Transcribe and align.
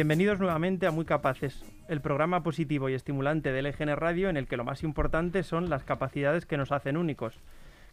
Bienvenidos 0.00 0.38
nuevamente 0.38 0.86
a 0.86 0.92
Muy 0.92 1.04
Capaces, 1.04 1.62
el 1.86 2.00
programa 2.00 2.42
positivo 2.42 2.88
y 2.88 2.94
estimulante 2.94 3.52
del 3.52 3.66
EGN 3.66 3.96
Radio 3.96 4.30
en 4.30 4.38
el 4.38 4.46
que 4.46 4.56
lo 4.56 4.64
más 4.64 4.82
importante 4.82 5.42
son 5.42 5.68
las 5.68 5.84
capacidades 5.84 6.46
que 6.46 6.56
nos 6.56 6.72
hacen 6.72 6.96
únicos. 6.96 7.38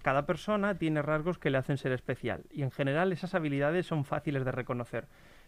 Cada 0.03 0.25
persona 0.25 0.75
tiene 0.75 1.01
rasgos 1.01 1.37
que 1.37 1.49
le 1.49 1.57
hacen 1.57 1.77
ser 1.77 1.91
especial 1.91 2.43
y 2.49 2.63
en 2.63 2.71
general 2.71 3.11
esas 3.11 3.35
habilidades 3.35 3.87
son 3.87 4.05
fáciles 4.05 4.45
de 4.45 4.53
reconocer, 4.53 5.05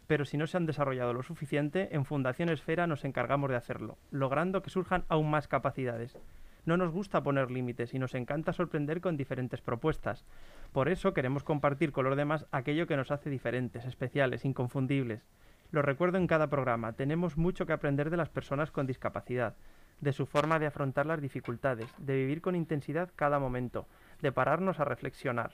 pero 0.09 0.25
si 0.25 0.37
no 0.37 0.47
se 0.47 0.57
han 0.57 0.65
desarrollado 0.65 1.13
lo 1.13 1.21
suficiente, 1.21 1.89
en 1.91 2.03
Fundación 2.03 2.49
Esfera 2.49 2.87
nos 2.87 3.05
encargamos 3.05 3.51
de 3.51 3.55
hacerlo, 3.55 3.99
logrando 4.09 4.63
que 4.63 4.71
surjan 4.71 5.05
aún 5.07 5.29
más 5.29 5.47
capacidades. 5.47 6.17
No 6.65 6.77
nos 6.77 6.91
gusta 6.91 7.21
poner 7.21 7.51
límites 7.51 7.93
y 7.93 7.99
nos 7.99 8.15
encanta 8.15 8.51
sorprender 8.51 9.01
con 9.01 9.17
diferentes 9.17 9.61
propuestas. 9.61 10.25
Por 10.71 10.89
eso 10.89 11.13
queremos 11.13 11.43
compartir 11.43 11.91
con 11.91 12.05
los 12.05 12.17
demás 12.17 12.47
aquello 12.51 12.87
que 12.87 12.97
nos 12.97 13.11
hace 13.11 13.29
diferentes, 13.29 13.85
especiales, 13.85 14.45
inconfundibles. 14.45 15.27
Lo 15.69 15.83
recuerdo 15.83 16.17
en 16.17 16.25
cada 16.25 16.49
programa, 16.49 16.93
tenemos 16.93 17.37
mucho 17.37 17.67
que 17.67 17.73
aprender 17.73 18.09
de 18.09 18.17
las 18.17 18.29
personas 18.29 18.71
con 18.71 18.87
discapacidad, 18.87 19.57
de 20.01 20.11
su 20.11 20.25
forma 20.25 20.57
de 20.57 20.65
afrontar 20.65 21.05
las 21.05 21.21
dificultades, 21.21 21.93
de 21.99 22.15
vivir 22.15 22.41
con 22.41 22.55
intensidad 22.55 23.11
cada 23.15 23.37
momento, 23.37 23.85
de 24.23 24.31
pararnos 24.31 24.79
a 24.79 24.85
reflexionar. 24.85 25.51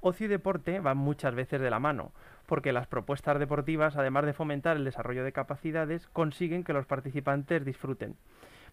Ocio 0.00 0.26
y 0.26 0.28
deporte 0.28 0.80
van 0.80 0.98
muchas 0.98 1.34
veces 1.34 1.60
de 1.60 1.70
la 1.70 1.80
mano, 1.80 2.12
porque 2.46 2.72
las 2.72 2.86
propuestas 2.86 3.38
deportivas, 3.38 3.96
además 3.96 4.24
de 4.24 4.32
fomentar 4.32 4.76
el 4.76 4.84
desarrollo 4.84 5.24
de 5.24 5.32
capacidades, 5.32 6.06
consiguen 6.08 6.64
que 6.64 6.72
los 6.72 6.86
participantes 6.86 7.64
disfruten. 7.64 8.16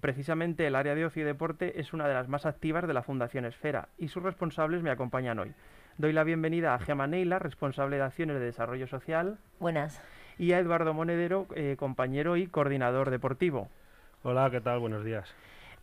Precisamente 0.01 0.67
el 0.67 0.75
área 0.75 0.95
de 0.95 1.05
ocio 1.05 1.21
y 1.21 1.25
deporte 1.25 1.79
es 1.79 1.93
una 1.93 2.07
de 2.07 2.13
las 2.13 2.27
más 2.27 2.45
activas 2.45 2.85
de 2.87 2.93
la 2.93 3.03
Fundación 3.03 3.45
Esfera 3.45 3.87
y 3.97 4.09
sus 4.09 4.21
responsables 4.21 4.83
me 4.83 4.91
acompañan 4.91 5.39
hoy. 5.39 5.53
Doy 5.97 6.11
la 6.11 6.25
bienvenida 6.25 6.73
a 6.73 6.79
Gemma 6.79 7.07
Neila, 7.07 7.39
responsable 7.39 7.95
de 7.95 8.03
acciones 8.03 8.37
de 8.37 8.45
desarrollo 8.45 8.87
social. 8.87 9.37
Buenas. 9.59 10.01
Y 10.37 10.51
a 10.51 10.59
Eduardo 10.59 10.93
Monedero, 10.93 11.47
eh, 11.55 11.77
compañero 11.77 12.35
y 12.35 12.47
coordinador 12.47 13.11
deportivo. 13.11 13.69
Hola, 14.23 14.49
¿qué 14.51 14.59
tal? 14.59 14.79
Buenos 14.79 15.05
días. 15.05 15.33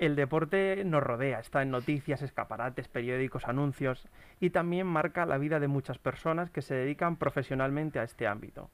El 0.00 0.16
deporte 0.16 0.82
nos 0.86 1.02
rodea, 1.02 1.40
está 1.40 1.60
en 1.60 1.70
noticias, 1.70 2.22
escaparates, 2.22 2.88
periódicos, 2.88 3.46
anuncios 3.46 4.08
y 4.40 4.48
también 4.48 4.86
marca 4.86 5.26
la 5.26 5.36
vida 5.36 5.60
de 5.60 5.68
muchas 5.68 5.98
personas 5.98 6.48
que 6.48 6.62
se 6.62 6.74
dedican 6.74 7.16
profesionalmente 7.16 7.98
a 7.98 8.04
este 8.04 8.26
ámbito. 8.26 8.70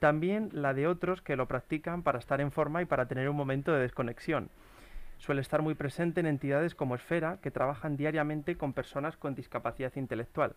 También 0.00 0.50
la 0.52 0.74
de 0.74 0.86
otros 0.86 1.22
que 1.22 1.34
lo 1.34 1.48
practican 1.48 2.02
para 2.02 2.18
estar 2.18 2.42
en 2.42 2.52
forma 2.52 2.82
y 2.82 2.84
para 2.84 3.08
tener 3.08 3.30
un 3.30 3.36
momento 3.36 3.72
de 3.72 3.80
desconexión. 3.80 4.50
Suele 5.16 5.40
estar 5.40 5.62
muy 5.62 5.74
presente 5.74 6.20
en 6.20 6.26
entidades 6.26 6.74
como 6.74 6.94
Esfera, 6.94 7.38
que 7.40 7.50
trabajan 7.50 7.96
diariamente 7.96 8.58
con 8.58 8.74
personas 8.74 9.16
con 9.16 9.34
discapacidad 9.34 9.96
intelectual 9.96 10.56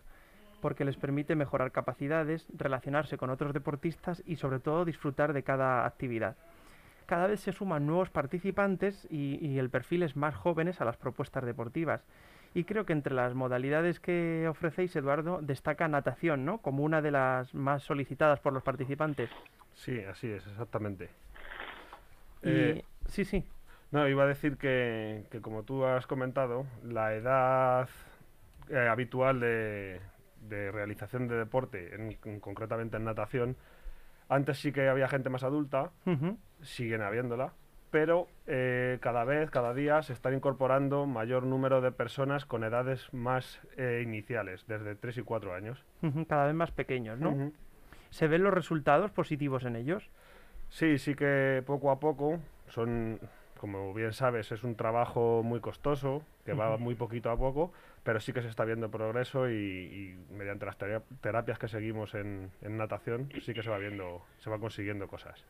porque 0.60 0.84
les 0.84 0.98
permite 0.98 1.36
mejorar 1.36 1.72
capacidades, 1.72 2.46
relacionarse 2.54 3.16
con 3.16 3.30
otros 3.30 3.54
deportistas 3.54 4.22
y 4.26 4.36
sobre 4.36 4.60
todo 4.60 4.84
disfrutar 4.84 5.32
de 5.32 5.42
cada 5.42 5.86
actividad. 5.86 6.36
Cada 7.10 7.26
vez 7.26 7.40
se 7.40 7.50
suman 7.50 7.86
nuevos 7.86 8.08
participantes 8.08 9.04
y, 9.10 9.58
el 9.58 9.68
perfil 9.68 10.04
es 10.04 10.14
más 10.14 10.36
jóvenes 10.36 10.80
a 10.80 10.84
las 10.84 10.96
propuestas 10.96 11.44
deportivas. 11.44 12.04
Y 12.54 12.62
creo 12.62 12.86
que 12.86 12.92
entre 12.92 13.16
las 13.16 13.34
modalidades 13.34 13.98
que 13.98 14.46
ofrecéis, 14.48 14.94
Eduardo, 14.94 15.40
destaca 15.42 15.88
natación, 15.88 16.44
¿no? 16.44 16.58
Como 16.58 16.84
una 16.84 17.02
de 17.02 17.10
las 17.10 17.52
más 17.52 17.82
solicitadas 17.82 18.38
por 18.38 18.52
los 18.52 18.62
participantes. 18.62 19.28
Sí, 19.74 19.98
así 20.04 20.28
es, 20.30 20.46
exactamente. 20.46 21.08
Eh, 22.44 22.84
sí, 23.06 23.24
sí. 23.24 23.44
No, 23.90 24.08
iba 24.08 24.22
a 24.22 24.28
decir 24.28 24.56
que, 24.56 25.24
como 25.42 25.64
tú 25.64 25.84
has 25.84 26.06
comentado, 26.06 26.64
la 26.84 27.12
edad 27.14 27.88
eh, 28.68 28.86
habitual 28.88 29.40
de, 29.40 30.00
de 30.48 30.70
realización 30.70 31.26
de 31.26 31.34
deporte, 31.34 31.92
en, 31.92 32.38
concretamente 32.38 32.98
en 32.98 33.04
natación, 33.04 33.56
antes 34.30 34.58
sí 34.58 34.72
que 34.72 34.88
había 34.88 35.08
gente 35.08 35.28
más 35.28 35.42
adulta, 35.42 35.90
siguen 36.62 37.02
habiéndola, 37.02 37.52
pero 37.90 38.28
eh, 38.46 38.98
cada 39.00 39.24
vez, 39.24 39.50
cada 39.50 39.74
día 39.74 40.00
se 40.02 40.12
están 40.12 40.34
incorporando 40.34 41.04
mayor 41.04 41.44
número 41.44 41.80
de 41.80 41.90
personas 41.90 42.46
con 42.46 42.62
edades 42.64 43.12
más 43.12 43.60
eh, 43.76 44.00
iniciales, 44.02 44.64
desde 44.68 44.94
3 44.94 45.18
y 45.18 45.22
4 45.22 45.54
años. 45.54 45.84
cada 46.28 46.46
vez 46.46 46.54
más 46.54 46.70
pequeños, 46.70 47.18
¿no? 47.18 47.52
¿Se 48.10 48.28
ven 48.28 48.44
los 48.44 48.54
resultados 48.54 49.10
positivos 49.10 49.64
en 49.64 49.76
ellos? 49.76 50.08
Sí, 50.68 50.98
sí 50.98 51.14
que 51.14 51.62
poco 51.66 51.90
a 51.90 51.98
poco 51.98 52.38
son 52.68 53.18
como 53.60 53.92
bien 53.92 54.14
sabes, 54.14 54.50
es 54.52 54.64
un 54.64 54.74
trabajo 54.74 55.42
muy 55.44 55.60
costoso, 55.60 56.22
que 56.46 56.54
va 56.54 56.78
muy 56.78 56.94
poquito 56.94 57.30
a 57.30 57.36
poco, 57.36 57.74
pero 58.02 58.18
sí 58.18 58.32
que 58.32 58.40
se 58.40 58.48
está 58.48 58.64
viendo 58.64 58.90
progreso 58.90 59.50
y, 59.50 60.18
mediante 60.30 60.64
las 60.64 60.78
terapias 61.20 61.58
que 61.58 61.68
seguimos 61.68 62.14
en, 62.14 62.50
natación, 62.62 63.28
sí 63.42 63.52
que 63.52 63.62
se 63.62 63.68
va 63.68 63.76
viendo, 63.76 64.24
se 64.38 64.48
va 64.48 64.58
consiguiendo 64.58 65.08
cosas. 65.08 65.44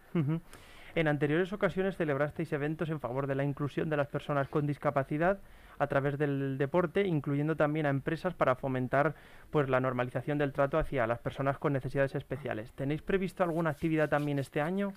En 0.96 1.06
anteriores 1.06 1.52
ocasiones 1.52 1.96
celebrasteis 1.96 2.52
eventos 2.52 2.90
en 2.90 2.98
favor 2.98 3.28
de 3.28 3.36
la 3.36 3.44
inclusión 3.44 3.88
de 3.88 3.96
las 3.96 4.08
personas 4.08 4.48
con 4.48 4.66
discapacidad 4.66 5.38
a 5.78 5.86
través 5.86 6.18
del 6.18 6.58
deporte, 6.58 7.06
incluyendo 7.06 7.54
también 7.54 7.86
a 7.86 7.90
empresas 7.90 8.34
para 8.34 8.56
fomentar 8.56 9.14
pues 9.52 9.68
la 9.68 9.78
normalización 9.78 10.36
del 10.36 10.52
trato 10.52 10.78
hacia 10.78 11.06
las 11.06 11.20
personas 11.20 11.58
con 11.58 11.72
necesidades 11.72 12.16
especiales. 12.16 12.72
¿Tenéis 12.72 13.02
previsto 13.02 13.44
alguna 13.44 13.70
actividad 13.70 14.08
también 14.08 14.40
este 14.40 14.60
año? 14.60 14.94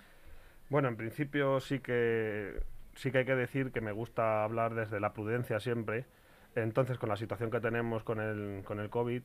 Bueno, 0.70 0.88
en 0.88 0.98
principio 0.98 1.60
sí 1.60 1.80
que 1.80 2.60
sí 2.96 3.12
que 3.12 3.20
hay 3.20 3.26
que 3.26 3.36
decir 3.36 3.72
que 3.72 3.82
me 3.82 3.92
gusta 3.92 4.44
hablar 4.44 4.74
desde 4.76 5.00
la 5.00 5.14
prudencia 5.14 5.60
siempre. 5.60 6.06
Entonces, 6.56 7.00
con 7.00 7.10
la 7.10 7.16
situación 7.16 7.50
que 7.50 7.60
tenemos 7.60 8.04
con 8.04 8.20
el, 8.20 8.64
con 8.64 8.80
el 8.80 8.90
COVID, 8.90 9.24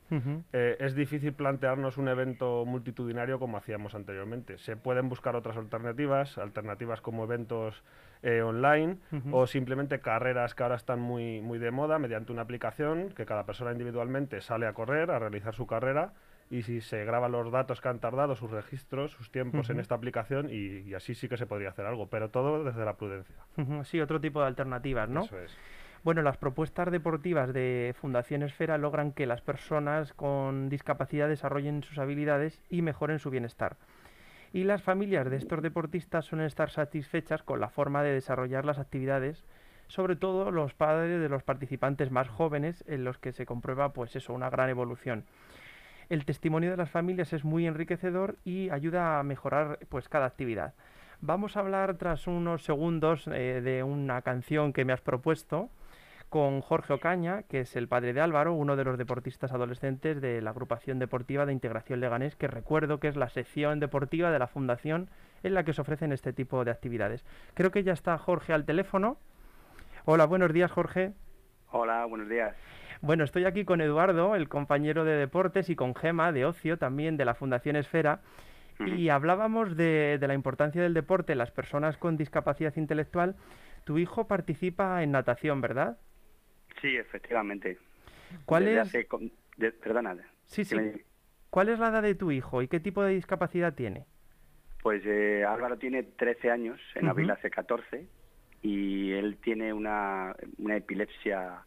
eh, 0.51 0.77
es 0.79 0.95
difícil 0.95 1.33
plantearnos 1.33 1.97
un 1.97 2.07
evento 2.07 2.65
multitudinario 2.65 3.37
como 3.37 3.57
hacíamos 3.57 3.93
anteriormente. 3.93 4.57
Se 4.57 4.75
pueden 4.75 5.09
buscar 5.09 5.35
otras 5.35 5.55
alternativas, 5.55 6.39
alternativas 6.39 7.01
como 7.01 7.25
eventos 7.25 7.83
eh, 8.23 8.41
online 8.41 8.97
o 9.31 9.45
simplemente 9.45 9.99
carreras 9.99 10.55
que 10.55 10.63
ahora 10.63 10.75
están 10.75 10.99
muy, 10.99 11.39
muy 11.41 11.59
de 11.59 11.69
moda 11.69 11.99
mediante 11.99 12.31
una 12.31 12.41
aplicación 12.41 13.09
que 13.09 13.27
cada 13.27 13.45
persona 13.45 13.71
individualmente 13.71 14.41
sale 14.41 14.65
a 14.65 14.73
correr, 14.73 15.11
a 15.11 15.19
realizar 15.19 15.53
su 15.53 15.67
carrera 15.67 16.13
y 16.49 16.63
si 16.63 16.81
se 16.81 17.05
graban 17.05 17.31
los 17.31 17.51
datos 17.51 17.79
que 17.79 17.89
han 17.89 17.99
tardado, 17.99 18.35
sus 18.35 18.49
registros, 18.49 19.11
sus 19.11 19.31
tiempos 19.31 19.69
en 19.69 19.79
esta 19.79 19.95
aplicación 19.95 20.49
y, 20.49 20.93
así 20.95 21.13
sí 21.13 21.29
que 21.29 21.37
se 21.37 21.45
podría 21.45 21.69
hacer 21.69 21.85
algo, 21.85 22.07
pero 22.07 22.29
todo 22.29 22.63
desde 22.63 22.83
la 22.85 22.95
prudencia. 22.95 23.35
Sí, 23.83 24.01
otro 24.01 24.19
tipo 24.19 24.41
de 24.41 24.47
alternativas, 24.47 25.09
¿no? 25.09 25.21
Eso 25.21 25.39
es. 25.39 25.55
Bueno, 26.03 26.21
las 26.21 26.37
propuestas 26.37 26.91
deportivas 26.91 27.53
de 27.53 27.93
Fundación 27.99 28.41
Esfera 28.41 28.77
logran 28.77 29.11
que 29.11 29.25
las 29.25 29.41
personas 29.41 30.13
con 30.13 30.69
discapacidad 30.69 31.27
desarrollen 31.27 31.83
sus 31.83 31.99
habilidades 31.99 32.61
y 32.69 32.81
mejoren 32.81 33.19
su 33.19 33.29
bienestar. 33.29 33.75
Y 34.51 34.63
las 34.63 34.81
familias 34.81 35.29
de 35.29 35.35
estos 35.35 35.61
deportistas 35.61 36.25
suelen 36.25 36.47
estar 36.47 36.71
satisfechas 36.71 37.43
con 37.43 37.59
la 37.59 37.69
forma 37.69 38.01
de 38.01 38.13
desarrollar 38.13 38.65
las 38.65 38.79
actividades, 38.79 39.45
sobre 39.87 40.15
todo 40.15 40.51
los 40.51 40.73
padres 40.73 41.21
de 41.21 41.29
los 41.29 41.43
participantes 41.43 42.09
más 42.11 42.29
jóvenes 42.29 42.83
en 42.87 43.03
los 43.03 43.17
que 43.19 43.33
se 43.33 43.45
comprueba 43.45 43.91
pues 43.93 44.15
eso, 44.15 44.33
una 44.33 44.49
gran 44.49 44.69
evolución 44.69 45.25
el 46.09 46.25
testimonio 46.25 46.71
de 46.71 46.77
las 46.77 46.89
familias 46.89 47.33
es 47.33 47.43
muy 47.43 47.67
enriquecedor 47.67 48.37
y 48.43 48.69
ayuda 48.71 49.19
a 49.19 49.23
mejorar 49.23 49.79
pues 49.89 50.09
cada 50.09 50.25
actividad. 50.25 50.73
Vamos 51.21 51.55
a 51.55 51.59
hablar 51.59 51.95
tras 51.97 52.27
unos 52.27 52.63
segundos 52.63 53.27
eh, 53.27 53.61
de 53.63 53.83
una 53.83 54.21
canción 54.21 54.73
que 54.73 54.85
me 54.85 54.93
has 54.93 55.01
propuesto 55.01 55.69
con 56.29 56.61
Jorge 56.61 56.93
Ocaña, 56.93 57.43
que 57.43 57.61
es 57.61 57.75
el 57.75 57.87
padre 57.87 58.13
de 58.13 58.21
Álvaro, 58.21 58.53
uno 58.53 58.75
de 58.75 58.83
los 58.83 58.97
deportistas 58.97 59.51
adolescentes 59.51 60.21
de 60.21 60.41
la 60.41 60.51
agrupación 60.51 60.99
deportiva 60.99 61.45
de 61.45 61.53
integración 61.53 61.99
Leganés, 61.99 62.35
que 62.35 62.47
recuerdo 62.47 62.99
que 62.99 63.07
es 63.07 63.15
la 63.15 63.29
sección 63.29 63.79
deportiva 63.79 64.31
de 64.31 64.39
la 64.39 64.47
fundación 64.47 65.09
en 65.43 65.53
la 65.53 65.63
que 65.63 65.73
se 65.73 65.81
ofrecen 65.81 66.11
este 66.11 66.33
tipo 66.33 66.63
de 66.63 66.71
actividades. 66.71 67.25
Creo 67.55 67.71
que 67.71 67.83
ya 67.83 67.93
está 67.93 68.17
Jorge 68.17 68.53
al 68.53 68.65
teléfono. 68.65 69.17
Hola, 70.05 70.25
buenos 70.25 70.53
días 70.53 70.71
Jorge. 70.71 71.13
Hola, 71.71 72.05
buenos 72.05 72.29
días. 72.29 72.55
Bueno, 73.01 73.23
estoy 73.23 73.45
aquí 73.45 73.63
con 73.63 73.79
Eduardo, 73.79 74.35
el 74.35 74.49
compañero 74.49 75.05
de 75.05 75.13
deportes, 75.13 75.69
y 75.69 75.75
con 75.75 75.95
Gema, 75.95 76.31
de 76.31 76.45
ocio, 76.45 76.77
también 76.77 77.15
de 77.17 77.25
la 77.25 77.33
Fundación 77.33 77.75
Esfera. 77.75 78.21
Y 78.85 79.09
hablábamos 79.09 79.75
de, 79.75 80.17
la 80.21 80.33
importancia 80.33 80.81
del 80.81 80.93
deporte 80.93 81.33
en 81.33 81.37
las 81.37 81.51
personas 81.51 81.97
con 81.97 82.15
discapacidad 82.15 82.73
intelectual. 82.77 83.35
Tu 83.83 83.97
hijo 83.97 84.27
participa 84.27 85.03
en 85.03 85.11
natación, 85.11 85.59
¿verdad? 85.59 85.97
Sí, 86.81 86.95
efectivamente. 86.95 87.77
¿Cuál 88.45 88.69
es? 88.69 88.91
perdona. 89.81 90.15
Sí, 90.45 90.63
sí. 90.63 90.77
¿Cuál 91.49 91.69
es 91.69 91.79
la 91.79 91.89
edad 91.89 92.03
de 92.03 92.15
tu 92.15 92.31
hijo 92.31 92.61
y 92.61 92.69
qué 92.69 92.79
tipo 92.79 93.03
de 93.03 93.15
discapacidad 93.15 93.73
tiene? 93.73 94.05
Pues 94.81 95.03
eh, 95.05 95.43
Álvaro 95.43 95.77
tiene 95.77 96.03
13 96.03 96.49
años, 96.49 96.79
en 96.95 97.09
abril 97.09 97.31
hace 97.31 97.49
14, 97.49 98.07
y 98.61 99.11
él 99.11 99.37
tiene 99.41 99.73
una, 99.73 100.35
una 100.57 100.77
epilepsia 100.77 101.65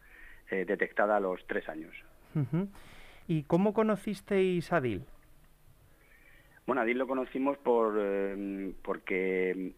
eh, 0.52 0.64
detectada 0.66 1.16
a 1.16 1.20
los 1.20 1.44
tres 1.46 1.66
años. 1.68 1.94
¿Y 3.26 3.42
cómo 3.44 3.72
conocisteis 3.72 4.72
a 4.72 4.80
Dil? 4.80 5.02
Bueno, 6.66 6.82
Adil 6.82 6.98
lo 6.98 7.06
conocimos 7.06 7.56
por 7.58 7.94
porque 8.82 9.72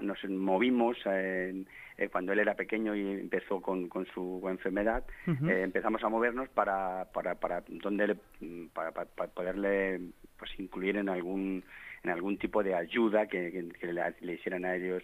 nos 0.00 0.24
movimos 0.24 0.96
eh, 1.06 1.64
cuando 2.10 2.32
él 2.32 2.38
era 2.38 2.54
pequeño 2.54 2.94
y 2.94 3.02
empezó 3.02 3.60
con, 3.60 3.88
su 4.14 4.42
enfermedad, 4.48 5.04
eh, 5.26 5.60
empezamos 5.62 6.02
a 6.02 6.08
movernos 6.08 6.48
para, 6.48 7.06
para, 7.12 7.34
para, 7.34 7.62
donde 7.68 8.16
para, 8.72 8.92
poderle 9.34 10.00
pues 10.38 10.50
incluir 10.58 10.96
en 10.96 11.08
algún 11.08 11.62
en 12.02 12.10
algún 12.10 12.36
tipo 12.36 12.62
de 12.62 12.74
ayuda 12.74 13.26
que, 13.28 13.68
le, 14.20 14.32
hicieran 14.32 14.64
a 14.64 14.74
ellos 14.74 15.02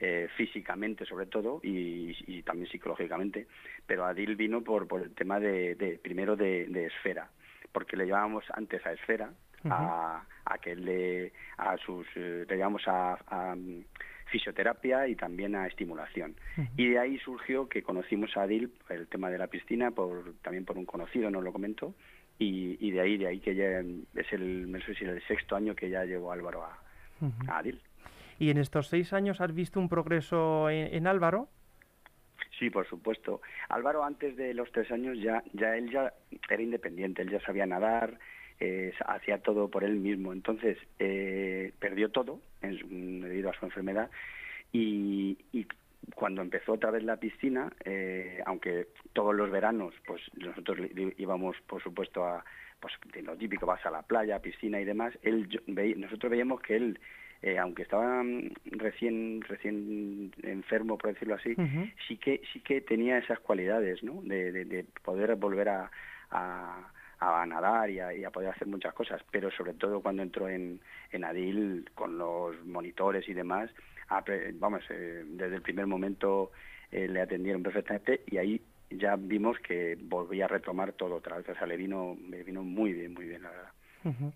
eh, 0.00 0.28
físicamente 0.36 1.04
sobre 1.04 1.26
todo 1.26 1.60
y, 1.62 2.42
también 2.42 2.70
psicológicamente 2.70 3.46
pero 3.86 4.06
Adil 4.06 4.34
vino 4.34 4.62
por, 4.62 4.88
por 4.88 5.02
el 5.02 5.14
tema 5.14 5.38
de, 5.38 6.00
primero 6.02 6.36
de, 6.36 6.86
esfera 6.86 7.30
porque 7.70 7.96
le 7.96 8.06
llevábamos 8.06 8.44
antes 8.54 8.84
a 8.86 8.92
esfera 8.92 9.30
a, 9.64 10.24
a, 10.46 10.58
que 10.58 10.74
le 10.74 11.32
a 11.58 11.76
sus 11.76 12.06
eh, 12.16 12.46
le 12.48 12.56
llevamos 12.56 12.82
a, 12.86 13.54
mm, 13.54 13.84
fisioterapia 14.30 15.08
y 15.08 15.16
también 15.16 15.54
a 15.56 15.66
estimulación. 15.66 16.36
Y 16.76 16.90
de 16.90 16.98
ahí 16.98 17.18
surgió 17.18 17.68
que 17.68 17.82
conocimos 17.82 18.36
a 18.36 18.42
Adil 18.42 18.72
el 18.88 19.08
tema 19.08 19.28
de 19.28 19.38
la 19.38 19.48
piscina 19.48 19.90
por 19.90 20.34
también 20.42 20.64
por 20.64 20.78
un 20.78 20.86
conocido 20.86 21.30
nos 21.30 21.42
lo 21.42 21.52
comentó 21.52 21.94
y, 22.38 22.90
de 22.90 23.00
ahí 23.00 23.18
de 23.18 23.26
ahí 23.26 23.40
que 23.40 23.54
ya 23.54 23.80
es 23.80 24.32
el 24.32 24.70
no 24.70 24.80
sé 24.80 24.94
si 24.94 25.04
el 25.04 25.20
sexto 25.26 25.56
año 25.56 25.74
que 25.74 25.90
ya 25.90 26.04
llevo 26.04 26.32
Álvaro 26.32 26.64
a, 26.64 26.78
Adil 27.48 27.80
y 28.40 28.48
en 28.48 28.56
estos 28.56 28.88
seis 28.88 29.12
años 29.12 29.40
has 29.40 29.54
visto 29.54 29.78
un 29.78 29.88
progreso 29.88 30.70
en, 30.70 31.06
Álvaro 31.06 31.48
Sí, 32.58 32.70
por 32.70 32.86
supuesto. 32.88 33.42
Álvaro 33.68 34.02
antes 34.02 34.36
de 34.36 34.54
los 34.54 34.72
tres 34.72 34.90
años 34.90 35.18
ya, 35.18 35.44
ya 35.52 35.76
él 35.76 35.90
ya 35.90 36.12
era 36.48 36.62
independiente, 36.62 37.22
él 37.22 37.30
ya 37.30 37.40
sabía 37.40 37.66
nadar, 37.66 38.18
eh, 38.58 38.92
hacía 39.06 39.38
todo 39.38 39.68
por 39.68 39.84
él 39.84 39.96
mismo. 39.96 40.32
Entonces, 40.32 40.78
eh, 40.98 41.72
perdió 41.78 42.10
todo 42.10 42.40
en 42.62 43.20
debido 43.20 43.50
a 43.50 43.54
su 43.58 43.66
enfermedad 43.66 44.10
y, 44.72 45.36
cuando 46.14 46.42
empezó 46.42 46.72
otra 46.72 46.90
vez 46.90 47.04
la 47.04 47.18
piscina, 47.18 47.70
eh, 47.84 48.42
aunque 48.46 48.88
todos 49.12 49.34
los 49.34 49.50
veranos, 49.50 49.94
pues 50.06 50.22
nosotros 50.34 50.78
íbamos, 51.18 51.56
por 51.66 51.82
supuesto, 51.82 52.24
a 52.24 52.44
pues 52.80 52.94
de 53.12 53.22
lo 53.22 53.36
típico, 53.36 53.66
vas 53.66 53.84
a 53.84 53.90
la 53.90 54.02
playa, 54.02 54.40
piscina 54.40 54.80
y 54.80 54.84
demás, 54.86 55.16
él, 55.22 55.46
nosotros 55.98 56.30
veíamos 56.30 56.62
que 56.62 56.76
él 56.76 56.98
aunque 57.58 57.82
estaba 57.82 58.22
mm, 58.22 58.50
recién 58.72 59.40
recién 59.42 60.32
enfermo 60.42 60.98
por 60.98 61.12
decirlo 61.14 61.34
así 61.36 61.56
sí 62.06 62.16
que 62.16 62.42
sí 62.52 62.60
que 62.60 62.80
tenía 62.80 63.18
esas 63.18 63.40
cualidades 63.40 64.02
no 64.02 64.20
de, 64.22 64.84
poder 65.02 65.36
volver 65.36 65.68
a, 65.70 65.90
a 67.20 67.44
nadar 67.46 67.90
y 67.90 68.00
a, 68.00 68.30
poder 68.30 68.50
hacer 68.50 68.66
muchas 68.66 68.94
cosas, 68.94 69.20
pero 69.30 69.50
sobre 69.50 69.74
todo 69.74 70.00
cuando 70.00 70.22
entró 70.22 70.48
en, 70.48 70.80
en 71.12 71.24
Adil 71.24 71.88
con 71.94 72.16
los 72.16 72.64
monitores 72.64 73.28
y 73.28 73.34
demás, 73.34 73.70
vamos, 74.54 74.82
eh, 74.88 75.24
desde 75.26 75.56
el 75.56 75.62
primer 75.62 75.86
momento 75.86 76.50
eh, 76.90 77.06
le 77.08 77.20
atendieron 77.20 77.62
perfectamente 77.62 78.22
y 78.26 78.38
ahí 78.38 78.60
ya 78.90 79.16
vimos 79.16 79.58
que 79.60 79.98
volvía 80.00 80.46
a 80.46 80.48
retomar 80.48 80.92
todo 80.94 81.16
otra 81.16 81.36
vez, 81.36 81.48
o 81.48 81.54
sea, 81.54 81.66
le 81.66 81.76
vino, 81.76 82.16
le 82.28 82.42
vino 82.42 82.62
muy 82.62 82.92
bien, 82.92 83.12
muy 83.12 83.26
bien, 83.26 83.42
la 83.42 83.50
verdad. 83.50 84.32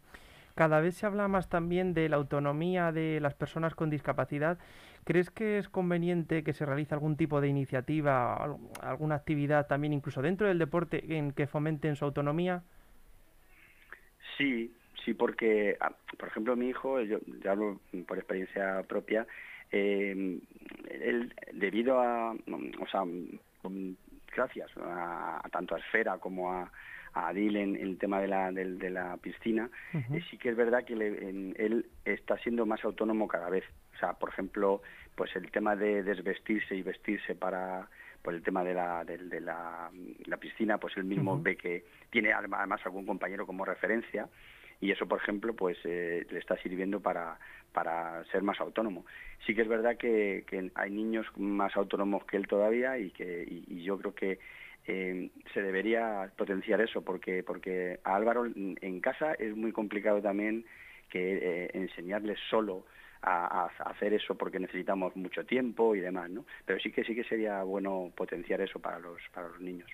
Cada 0.54 0.80
vez 0.80 0.94
se 0.96 1.06
habla 1.06 1.26
más 1.26 1.48
también 1.48 1.94
de 1.94 2.08
la 2.08 2.16
autonomía 2.16 2.92
de 2.92 3.18
las 3.20 3.34
personas 3.34 3.74
con 3.74 3.90
discapacidad. 3.90 4.58
¿Crees 5.04 5.30
que 5.30 5.58
es 5.58 5.68
conveniente 5.68 6.44
que 6.44 6.52
se 6.52 6.64
realice 6.64 6.94
algún 6.94 7.16
tipo 7.16 7.40
de 7.40 7.48
iniciativa, 7.48 8.56
alguna 8.80 9.16
actividad 9.16 9.66
también 9.66 9.92
incluso 9.92 10.22
dentro 10.22 10.46
del 10.46 10.58
deporte 10.58 11.16
en 11.16 11.32
que 11.32 11.46
fomenten 11.46 11.96
su 11.96 12.04
autonomía? 12.04 12.62
Sí, 14.38 14.72
sí, 15.04 15.12
porque, 15.12 15.76
ah, 15.80 15.92
por 16.18 16.28
ejemplo, 16.28 16.56
mi 16.56 16.68
hijo, 16.68 17.00
yo 17.00 17.18
ya 17.42 17.50
hablo 17.50 17.80
por 18.06 18.18
experiencia 18.18 18.82
propia, 18.88 19.26
eh, 19.72 20.40
él, 20.88 21.34
debido 21.52 22.00
a, 22.00 22.32
o 22.32 22.86
sea, 22.90 23.02
gracias 24.34 24.70
a, 24.76 25.42
tanto 25.50 25.74
a 25.74 25.78
Esfera 25.78 26.18
como 26.18 26.52
a, 26.52 26.70
a 27.14 27.28
Adil 27.28 27.56
en, 27.56 27.76
el 27.76 27.96
tema 27.98 28.20
de 28.20 28.28
la, 28.28 28.52
de, 28.52 28.90
la 28.90 29.16
piscina, 29.16 29.70
eh, 29.92 30.20
sí 30.30 30.36
que 30.36 30.50
es 30.50 30.56
verdad 30.56 30.84
que 30.84 30.94
él 30.94 31.86
está 32.04 32.36
siendo 32.38 32.66
más 32.66 32.84
autónomo 32.84 33.28
cada 33.28 33.48
vez. 33.48 33.64
O 33.94 33.98
sea, 33.98 34.14
por 34.14 34.30
ejemplo, 34.30 34.82
pues 35.14 35.34
el 35.36 35.50
tema 35.50 35.76
de 35.76 36.02
desvestirse 36.02 36.74
y 36.74 36.82
vestirse 36.82 37.34
para 37.34 37.88
por 38.22 38.32
el 38.32 38.42
tema 38.42 38.64
de 38.64 38.72
la, 38.72 39.04
de, 39.04 39.40
la, 39.42 39.90
piscina, 40.40 40.78
pues 40.78 40.96
él 40.96 41.04
mismo 41.04 41.40
ve 41.40 41.56
que 41.56 41.84
tiene 42.08 42.32
además 42.32 42.80
algún 42.86 43.04
compañero 43.04 43.46
como 43.46 43.66
referencia 43.66 44.28
y 44.80 44.90
eso, 44.90 45.06
por 45.06 45.20
ejemplo, 45.20 45.54
pues 45.54 45.76
eh, 45.84 46.26
le 46.30 46.38
está 46.38 46.56
sirviendo 46.58 47.00
para, 47.00 47.38
para 47.72 48.24
ser 48.26 48.42
más 48.42 48.60
autónomo. 48.60 49.04
Sí 49.46 49.54
que 49.54 49.62
es 49.62 49.68
verdad 49.68 49.96
que, 49.96 50.44
hay 50.74 50.90
niños 50.90 51.26
más 51.36 51.76
autónomos 51.76 52.24
que 52.24 52.36
él 52.36 52.46
todavía 52.46 52.98
y 52.98 53.10
que 53.10 53.44
y, 53.46 53.82
yo 53.82 53.98
creo 53.98 54.14
que 54.14 54.38
eh, 54.86 55.30
se 55.52 55.62
debería 55.62 56.30
potenciar 56.36 56.80
eso 56.80 57.02
porque 57.02 57.42
porque 57.42 58.00
a 58.04 58.16
Álvaro 58.16 58.44
en 58.46 59.00
casa 59.00 59.34
es 59.34 59.56
muy 59.56 59.72
complicado 59.72 60.20
también 60.20 60.64
que 61.08 61.38
eh, 61.40 61.70
enseñarle 61.74 62.36
solo 62.50 62.84
a, 63.22 63.70
hacer 63.86 64.12
eso 64.12 64.34
porque 64.34 64.58
necesitamos 64.58 65.16
mucho 65.16 65.44
tiempo 65.44 65.94
y 65.94 66.00
demás, 66.00 66.28
¿no? 66.30 66.44
Pero 66.66 66.78
sí 66.80 66.90
que 66.92 67.04
sí 67.04 67.14
que 67.14 67.24
sería 67.24 67.62
bueno 67.62 68.12
potenciar 68.14 68.60
eso 68.60 68.78
para 68.78 68.98
los 68.98 69.20
para 69.32 69.48
los 69.48 69.60
niños. 69.60 69.90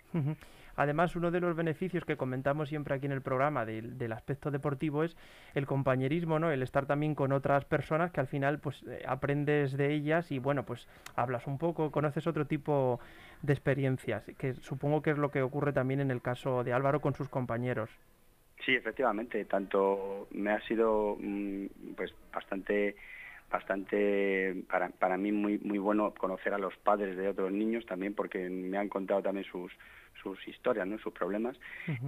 Además, 0.80 1.14
uno 1.14 1.30
de 1.30 1.40
los 1.40 1.54
beneficios 1.54 2.06
que 2.06 2.16
comentamos 2.16 2.70
siempre 2.70 2.94
aquí 2.94 3.04
en 3.04 3.12
el 3.12 3.20
programa 3.20 3.66
del, 3.66 4.12
aspecto 4.12 4.50
deportivo 4.50 5.04
es 5.04 5.14
el 5.54 5.66
compañerismo, 5.66 6.38
¿no? 6.38 6.50
El 6.50 6.62
estar 6.62 6.86
también 6.86 7.14
con 7.14 7.32
otras 7.32 7.66
personas 7.66 8.10
que 8.12 8.20
al 8.20 8.28
final 8.28 8.60
pues 8.60 8.82
eh, 8.84 9.02
aprendes 9.06 9.76
de 9.76 9.92
ellas 9.92 10.32
y 10.32 10.38
bueno, 10.38 10.64
pues 10.64 10.88
hablas 11.16 11.46
un 11.46 11.58
poco, 11.58 11.90
conoces 11.90 12.26
otro 12.26 12.46
tipo 12.46 12.98
de 13.42 13.52
experiencias, 13.52 14.24
que 14.38 14.54
supongo 14.54 15.02
que 15.02 15.10
es 15.10 15.18
lo 15.18 15.30
que 15.30 15.42
ocurre 15.42 15.74
también 15.74 16.00
en 16.00 16.10
el 16.10 16.22
caso 16.22 16.64
de 16.64 16.72
Álvaro 16.72 17.00
con 17.02 17.12
sus 17.12 17.28
compañeros. 17.28 17.90
Sí, 18.64 18.74
efectivamente, 18.74 19.44
tanto 19.44 20.28
me 20.30 20.50
ha 20.50 20.62
sido 20.62 21.18
mm, 21.20 21.66
pues 21.94 22.14
bastante 22.32 22.96
bastante 23.50 24.64
para, 24.70 24.88
para 24.88 25.18
mí 25.18 25.30
muy 25.30 25.58
muy 25.58 25.78
bueno 25.78 26.14
conocer 26.14 26.54
a 26.54 26.58
los 26.58 26.74
padres 26.78 27.18
de 27.18 27.28
otros 27.28 27.52
niños 27.52 27.84
también 27.84 28.14
porque 28.14 28.48
me 28.48 28.78
han 28.78 28.88
contado 28.88 29.20
también 29.20 29.44
sus 29.44 29.72
sus 30.22 30.46
historias, 30.48 30.86
¿no? 30.86 30.98
sus 30.98 31.12
problemas. 31.12 31.58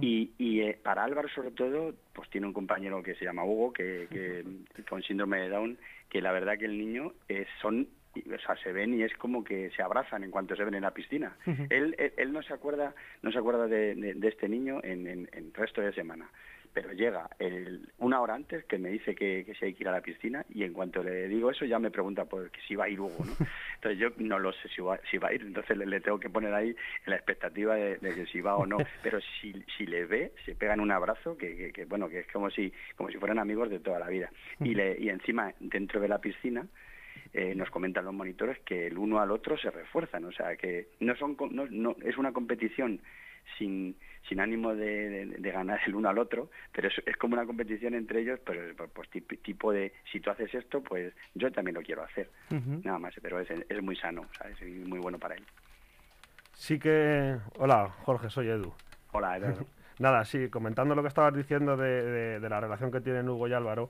Y, 0.01 0.31
y 0.37 0.61
eh, 0.61 0.77
para 0.81 1.03
Álvaro, 1.03 1.27
sobre 1.29 1.51
todo, 1.51 1.93
pues 2.13 2.29
tiene 2.29 2.47
un 2.47 2.53
compañero 2.53 3.01
que 3.03 3.15
se 3.15 3.25
llama 3.25 3.43
Hugo, 3.43 3.73
que, 3.73 4.07
que 4.09 4.43
con 4.89 5.01
síndrome 5.03 5.41
de 5.41 5.49
Down, 5.49 5.77
que 6.09 6.21
la 6.21 6.31
verdad 6.31 6.57
que 6.57 6.65
el 6.65 6.77
niño 6.77 7.13
eh, 7.27 7.45
son 7.61 7.87
o 8.15 8.39
sea, 8.45 8.55
se 8.57 8.71
ven 8.71 8.93
y 8.93 9.01
es 9.01 9.13
como 9.17 9.43
que 9.43 9.71
se 9.71 9.81
abrazan 9.81 10.23
en 10.23 10.31
cuanto 10.31 10.55
se 10.55 10.63
ven 10.63 10.75
en 10.75 10.83
la 10.83 10.93
piscina. 10.93 11.35
él, 11.69 11.95
él, 12.15 12.31
no 12.31 12.43
se 12.43 12.53
acuerda, 12.53 12.93
no 13.23 13.31
se 13.31 13.39
acuerda 13.39 13.67
de, 13.67 13.95
de, 13.95 14.27
este 14.27 14.47
niño 14.47 14.79
en, 14.83 15.07
en, 15.07 15.29
en, 15.33 15.53
resto 15.53 15.81
de 15.81 15.93
semana 15.93 16.29
pero 16.73 16.91
llega 16.91 17.29
el, 17.39 17.87
una 17.99 18.19
hora 18.19 18.33
antes 18.33 18.65
que 18.65 18.77
me 18.77 18.89
dice 18.89 19.13
que, 19.15 19.43
que 19.45 19.53
si 19.55 19.65
hay 19.65 19.73
que 19.73 19.83
ir 19.83 19.87
a 19.87 19.91
la 19.91 20.01
piscina 20.01 20.45
y 20.49 20.63
en 20.63 20.73
cuanto 20.73 21.03
le 21.03 21.27
digo 21.27 21.51
eso 21.51 21.65
ya 21.65 21.79
me 21.79 21.91
pregunta 21.91 22.25
por 22.25 22.49
que 22.49 22.59
si 22.67 22.75
va 22.75 22.85
a 22.85 22.89
ir 22.89 22.99
Hugo, 22.99 23.23
¿no? 23.25 23.33
Entonces 23.75 23.99
yo 23.99 24.09
no 24.17 24.39
lo 24.39 24.51
sé 24.53 24.69
si 24.69 24.81
va, 24.81 24.99
si 25.09 25.17
va 25.17 25.29
a 25.29 25.33
ir, 25.33 25.41
entonces 25.41 25.77
le, 25.77 25.99
tengo 25.99 26.19
que 26.19 26.29
poner 26.29 26.53
ahí 26.53 26.69
en 26.69 27.09
la 27.09 27.15
expectativa 27.15 27.75
de, 27.75 27.99
que 27.99 28.25
si 28.27 28.41
va 28.41 28.55
o 28.55 28.65
no, 28.65 28.77
pero 29.03 29.19
si, 29.41 29.53
si 29.77 29.85
le 29.85 30.05
ve, 30.05 30.33
se 30.45 30.55
pegan 30.55 30.79
un 30.79 30.91
abrazo 30.91 31.37
que, 31.37 31.71
que, 31.73 31.85
bueno, 31.85 32.07
que 32.09 32.19
es 32.19 32.27
como 32.31 32.49
si, 32.49 32.71
como 32.95 33.09
si 33.09 33.17
fueran 33.17 33.39
amigos 33.39 33.69
de 33.69 33.79
toda 33.79 33.99
la 33.99 34.07
vida. 34.07 34.31
Y, 34.61 34.73
le, 34.73 34.97
y 34.99 35.09
encima, 35.09 35.53
dentro 35.59 35.99
de 35.99 36.07
la 36.07 36.19
piscina, 36.19 36.65
eh, 37.33 37.53
nos 37.55 37.69
comentan 37.69 38.05
los 38.05 38.13
monitores 38.13 38.59
que 38.59 38.87
el 38.87 38.97
uno 38.97 39.19
al 39.19 39.31
otro 39.31 39.57
se 39.57 39.69
refuerzan, 39.69 40.23
o 40.25 40.31
sea 40.31 40.55
que 40.55 40.89
no 40.99 41.15
son 41.15 41.35
no, 41.51 41.65
no 41.69 41.95
es 42.03 42.17
una 42.17 42.31
competición 42.31 43.01
sin, 43.57 43.95
sin 44.27 44.39
ánimo 44.39 44.75
de, 44.75 45.35
ganar 45.39 45.79
el 45.85 45.95
uno 45.95 46.09
al 46.09 46.17
otro, 46.17 46.49
pero 46.71 46.87
es, 46.87 46.95
es 47.05 47.17
como 47.17 47.33
una 47.33 47.45
competición 47.45 47.93
entre 47.93 48.21
ellos, 48.21 48.39
pues, 48.45 48.59
pues, 48.75 48.89
pues 48.91 49.09
tipo 49.41 49.71
de, 49.71 49.93
si 50.11 50.19
tú 50.19 50.29
haces 50.29 50.53
esto, 50.53 50.81
pues 50.81 51.13
yo 51.35 51.51
también 51.51 51.75
lo 51.75 51.81
quiero 51.81 52.03
hacer, 52.03 52.29
nada 52.49 52.99
más, 52.99 53.13
pero 53.21 53.39
es, 53.39 53.49
es 53.49 53.81
muy 53.81 53.95
sano, 53.95 54.25
¿sabes? 54.37 54.61
Y 54.61 54.87
muy 54.87 54.99
bueno 54.99 55.19
para 55.19 55.35
él. 55.35 55.43
Sí 56.53 56.79
que... 56.79 57.37
Hola, 57.57 57.89
Jorge, 58.03 58.29
soy 58.29 58.47
Edu. 58.49 58.73
Hola, 59.11 59.37
Edu. 59.37 59.65
Nada, 59.99 60.25
sí, 60.25 60.49
comentando 60.49 60.95
lo 60.95 61.01
que 61.01 61.07
estabas 61.07 61.35
diciendo 61.35 61.77
de, 61.77 62.39
de, 62.39 62.49
la 62.49 62.59
relación 62.59 62.91
que 62.91 63.01
tienen 63.01 63.29
Hugo 63.29 63.47
y 63.47 63.53
Álvaro, 63.53 63.89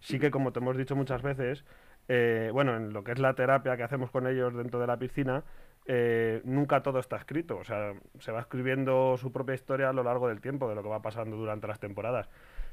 sí 0.00 0.18
que 0.18 0.30
como 0.30 0.52
te 0.52 0.60
hemos 0.60 0.76
dicho 0.76 0.96
muchas 0.96 1.22
veces, 1.22 1.64
eh, 2.08 2.50
bueno, 2.52 2.76
en 2.76 2.92
lo 2.92 3.04
que 3.04 3.12
es 3.12 3.18
la 3.18 3.34
terapia 3.34 3.76
que 3.76 3.82
hacemos 3.82 4.10
con 4.10 4.26
ellos 4.26 4.54
dentro 4.54 4.80
de 4.80 4.86
la 4.86 4.98
piscina, 4.98 5.42
eh, 5.86 6.40
nunca 6.44 6.82
todo 6.82 6.98
está 6.98 7.16
escrito. 7.16 7.58
O 7.58 7.64
sea, 7.64 7.94
se 8.18 8.32
va 8.32 8.40
escribiendo 8.40 9.16
su 9.16 9.32
propia 9.32 9.54
historia 9.54 9.90
a 9.90 9.92
lo 9.92 10.02
largo 10.02 10.28
del 10.28 10.40
tiempo, 10.40 10.68
de 10.68 10.74
lo 10.74 10.82
que 10.82 10.88
va 10.88 11.02
pasando 11.02 11.36
durante 11.36 11.66
las 11.66 11.80
temporadas. 11.80 12.28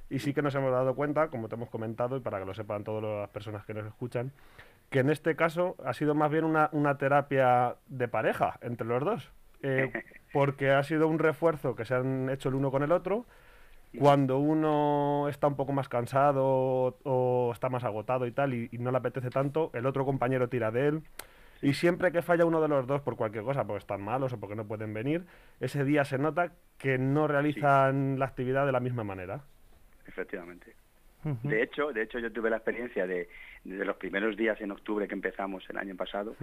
Y 0.09 0.19
sí 0.19 0.33
que 0.33 0.41
nos 0.41 0.55
hemos 0.55 0.71
dado 0.71 0.93
cuenta, 0.95 1.29
como 1.29 1.47
te 1.47 1.55
hemos 1.55 1.69
comentado, 1.69 2.17
y 2.17 2.19
para 2.19 2.39
que 2.39 2.45
lo 2.45 2.53
sepan 2.53 2.83
todas 2.83 3.03
las 3.03 3.29
personas 3.29 3.65
que 3.65 3.73
nos 3.73 3.85
escuchan, 3.85 4.31
que 4.89 4.99
en 4.99 5.09
este 5.09 5.35
caso 5.37 5.77
ha 5.85 5.93
sido 5.93 6.15
más 6.15 6.29
bien 6.29 6.43
una, 6.43 6.97
terapia 6.97 7.77
de 7.87 8.07
pareja 8.09 8.59
entre 8.61 8.85
los 8.87 9.03
dos. 9.03 9.31
Eh, 9.63 9.91
porque 10.33 10.71
ha 10.71 10.83
sido 10.83 11.07
un 11.07 11.19
refuerzo 11.19 11.75
que 11.75 11.85
se 11.85 11.95
han 11.95 12.29
hecho 12.29 12.49
el 12.49 12.55
uno 12.55 12.71
con 12.71 12.81
el 12.81 12.91
otro 12.91 13.25
Cuando 13.99 14.39
uno 14.39 15.27
está 15.29 15.47
un 15.47 15.55
poco 15.55 15.71
más 15.71 15.87
cansado 15.87 16.97
o, 17.03 17.51
está 17.53 17.69
más 17.69 17.83
agotado 17.83 18.25
y 18.25 18.31
tal, 18.31 18.53
y, 18.53 18.69
no 18.79 18.91
le 18.91 18.97
apetece 18.97 19.29
tanto, 19.29 19.69
el 19.73 19.85
otro 19.85 20.05
compañero 20.05 20.49
tira 20.49 20.71
de 20.71 20.87
él. 20.87 21.03
Y 21.61 21.73
siempre 21.73 22.11
que 22.11 22.21
falla 22.21 22.45
uno 22.45 22.61
de 22.61 22.67
los 22.67 22.87
dos 22.87 23.01
por 23.01 23.15
cualquier 23.15 23.43
cosa, 23.43 23.65
porque 23.65 23.79
están 23.79 24.01
malos 24.01 24.33
o 24.33 24.39
porque 24.39 24.55
no 24.55 24.67
pueden 24.67 24.93
venir, 24.93 25.25
ese 25.59 25.83
día 25.83 26.03
se 26.05 26.17
nota 26.17 26.53
que 26.77 26.97
no 26.97 27.27
realizan 27.27 28.17
la 28.17 28.25
actividad 28.25 28.65
de 28.65 28.71
la 28.71 28.79
misma 28.79 29.03
manera. 29.03 29.43
Efectivamente. 30.07 30.75
De 31.43 31.61
hecho, 31.61 31.93
de 31.93 32.01
hecho 32.01 32.17
yo 32.17 32.31
tuve 32.31 32.49
la 32.49 32.57
experiencia 32.57 33.05
de 33.05 33.29
desde 33.63 33.85
los 33.85 33.97
primeros 33.97 34.35
días 34.35 34.59
en 34.59 34.71
octubre 34.71 35.07
que 35.07 35.13
empezamos 35.13 35.63
el 35.69 35.77
año 35.77 35.95
pasado 35.95 36.35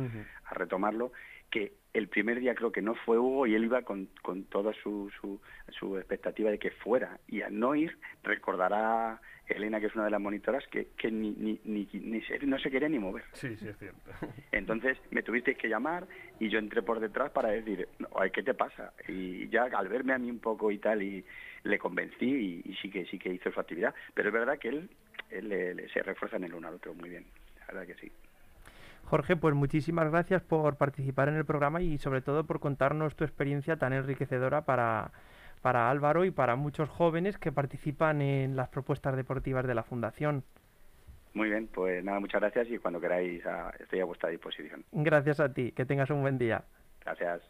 a 0.44 0.54
retomarlo, 0.54 1.10
que 1.50 1.72
el 1.92 2.08
primer 2.08 2.38
día 2.38 2.54
creo 2.54 2.70
que 2.70 2.80
no 2.80 2.94
fue 2.94 3.18
Hugo 3.18 3.46
y 3.48 3.56
él 3.56 3.64
iba 3.64 3.82
con, 3.82 4.08
con 4.22 4.44
toda 4.44 4.72
su, 4.74 5.10
su, 5.20 5.40
su, 5.70 5.98
expectativa 5.98 6.50
de 6.50 6.60
que 6.60 6.70
fuera 6.70 7.18
y 7.26 7.42
al 7.42 7.58
no 7.58 7.74
ir 7.74 7.98
recordará 8.22 9.20
Elena, 9.48 9.80
que 9.80 9.86
es 9.86 9.94
una 9.94 10.04
de 10.04 10.10
las 10.10 10.20
monitoras, 10.20 10.66
que, 10.68 10.88
que 10.96 11.10
ni, 11.10 11.30
ni, 11.30 11.60
ni, 11.64 11.88
ni 11.92 12.22
no 12.42 12.58
se 12.58 12.70
quería 12.70 12.88
ni 12.88 12.98
mover. 12.98 13.24
Sí, 13.32 13.56
sí, 13.56 13.68
es 13.68 13.78
cierto. 13.78 14.10
Entonces 14.52 14.98
me 15.10 15.22
tuviste 15.22 15.54
que 15.54 15.68
llamar 15.68 16.06
y 16.38 16.48
yo 16.48 16.58
entré 16.58 16.82
por 16.82 17.00
detrás 17.00 17.30
para 17.30 17.48
decir, 17.48 17.88
ay, 18.16 18.30
¿qué 18.30 18.42
te 18.42 18.54
pasa? 18.54 18.92
Y 19.06 19.48
ya 19.48 19.64
al 19.64 19.88
verme 19.88 20.12
a 20.12 20.18
mí 20.18 20.30
un 20.30 20.38
poco 20.38 20.70
y 20.70 20.78
tal, 20.78 21.02
y 21.02 21.24
le 21.64 21.78
convencí 21.78 22.62
y, 22.64 22.74
sí 22.80 22.90
que 22.90 23.06
sí 23.06 23.18
que 23.18 23.32
hizo 23.32 23.50
su 23.50 23.60
actividad. 23.60 23.94
Pero 24.14 24.28
es 24.28 24.34
verdad 24.34 24.58
que 24.58 24.68
él, 24.68 24.90
él 25.30 25.88
se 25.92 26.02
refuerza 26.02 26.36
en 26.36 26.44
el 26.44 26.54
uno 26.54 26.68
al 26.68 26.74
otro 26.74 26.94
muy 26.94 27.08
bien, 27.08 27.24
la 27.60 27.66
verdad 27.66 27.86
que 27.86 27.94
sí. 27.94 28.12
Jorge, 29.04 29.36
pues 29.36 29.54
muchísimas 29.54 30.10
gracias 30.10 30.42
por 30.42 30.76
participar 30.76 31.30
en 31.30 31.36
el 31.36 31.46
programa 31.46 31.80
y 31.80 31.96
sobre 31.96 32.20
todo 32.20 32.44
por 32.44 32.60
contarnos 32.60 33.16
tu 33.16 33.24
experiencia 33.24 33.78
tan 33.78 33.94
enriquecedora 33.94 34.66
para, 34.66 35.12
para 35.58 35.90
Álvaro 35.90 36.24
y 36.24 36.30
para 36.30 36.56
muchos 36.56 36.88
jóvenes 36.88 37.38
que 37.38 37.52
participan 37.52 38.22
en 38.22 38.56
las 38.56 38.68
propuestas 38.68 39.16
deportivas 39.16 39.66
de 39.66 39.74
la 39.74 39.82
Fundación. 39.82 40.44
Muy 41.34 41.50
bien, 41.50 41.68
pues 41.68 42.02
nada, 42.02 42.20
muchas 42.20 42.40
gracias 42.40 42.68
y 42.70 42.78
cuando 42.78 43.00
queráis 43.00 43.44
ah, 43.46 43.72
estoy 43.78 44.00
a 44.00 44.04
vuestra 44.04 44.28
disposición. 44.28 44.84
Gracias 44.92 45.40
a 45.40 45.52
ti, 45.52 45.72
que 45.72 45.84
tengas 45.84 46.10
un 46.10 46.22
buen 46.22 46.38
día. 46.38 46.64
Gracias. 47.04 47.42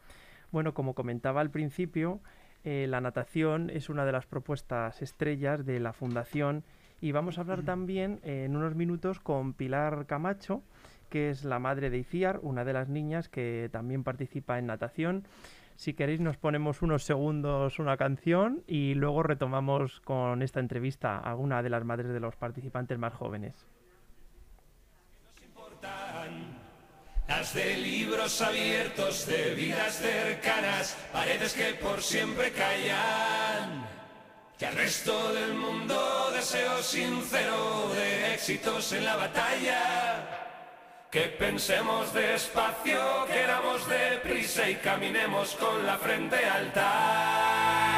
Bueno, 0.50 0.74
como 0.74 0.94
comentaba 0.94 1.40
al 1.40 1.50
principio, 1.50 2.20
eh, 2.64 2.86
la 2.88 3.00
natación 3.00 3.70
es 3.70 3.88
una 3.88 4.04
de 4.04 4.12
las 4.12 4.26
propuestas 4.26 5.00
estrellas 5.02 5.64
de 5.64 5.80
la 5.80 5.92
Fundación 5.92 6.64
y 7.00 7.12
vamos 7.12 7.38
a 7.38 7.42
hablar 7.42 7.62
también 7.62 8.20
en 8.24 8.56
unos 8.56 8.74
minutos 8.74 9.20
con 9.20 9.52
Pilar 9.54 10.06
Camacho, 10.06 10.62
que 11.08 11.30
es 11.30 11.44
la 11.44 11.58
madre 11.58 11.90
de 11.90 11.98
Iciar, 11.98 12.40
una 12.42 12.64
de 12.64 12.72
las 12.72 12.88
niñas 12.88 13.28
que 13.28 13.68
también 13.72 14.04
participa 14.04 14.58
en 14.58 14.66
natación. 14.66 15.24
Si 15.78 15.94
queréis 15.94 16.18
nos 16.18 16.36
ponemos 16.36 16.82
unos 16.82 17.04
segundos 17.04 17.78
una 17.78 17.96
canción 17.96 18.64
y 18.66 18.94
luego 18.94 19.22
retomamos 19.22 20.00
con 20.00 20.42
esta 20.42 20.58
entrevista 20.58 21.18
a 21.18 21.36
una 21.36 21.62
de 21.62 21.70
las 21.70 21.84
madres 21.84 22.12
de 22.12 22.18
los 22.18 22.34
participantes 22.34 22.98
más 22.98 23.14
jóvenes. 23.14 23.54
Las 27.28 27.54
de 27.54 27.76
libros 27.76 28.42
abiertos, 28.42 29.24
de 29.28 29.54
vidas 29.54 29.98
cercanas, 29.98 30.98
paredes 31.12 31.54
que 31.54 31.74
por 31.74 32.02
siempre 32.02 32.50
callan. 32.50 33.86
Y 34.60 34.64
al 34.64 34.74
resto 34.74 35.32
del 35.32 35.54
mundo 35.54 36.32
deseo 36.34 36.82
sincero 36.82 37.88
de 37.94 38.34
éxitos 38.34 38.92
en 38.94 39.04
la 39.04 39.14
batalla. 39.14 40.37
Que 41.10 41.22
pensemos 41.38 42.12
despacio, 42.12 43.00
queramos 43.32 43.88
deprisa 43.88 44.68
y 44.68 44.74
caminemos 44.74 45.54
con 45.54 45.86
la 45.86 45.96
frente 45.96 46.36
alta. 46.44 47.88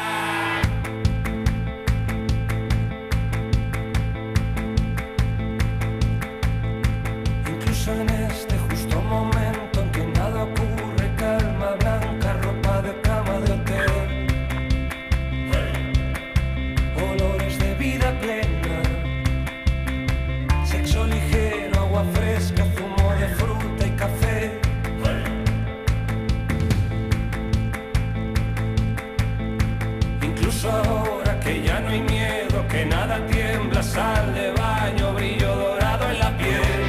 No 31.91 32.05
miedo, 32.05 32.69
que 32.69 32.85
nada 32.87 33.27
tiembla, 33.27 33.83
sal 33.83 34.35
de 34.35 34.53
baño, 34.53 35.13
brillo 35.15 35.55
dorado 35.57 36.11
en 36.11 36.19
la 36.19 36.37
piel. 36.37 36.83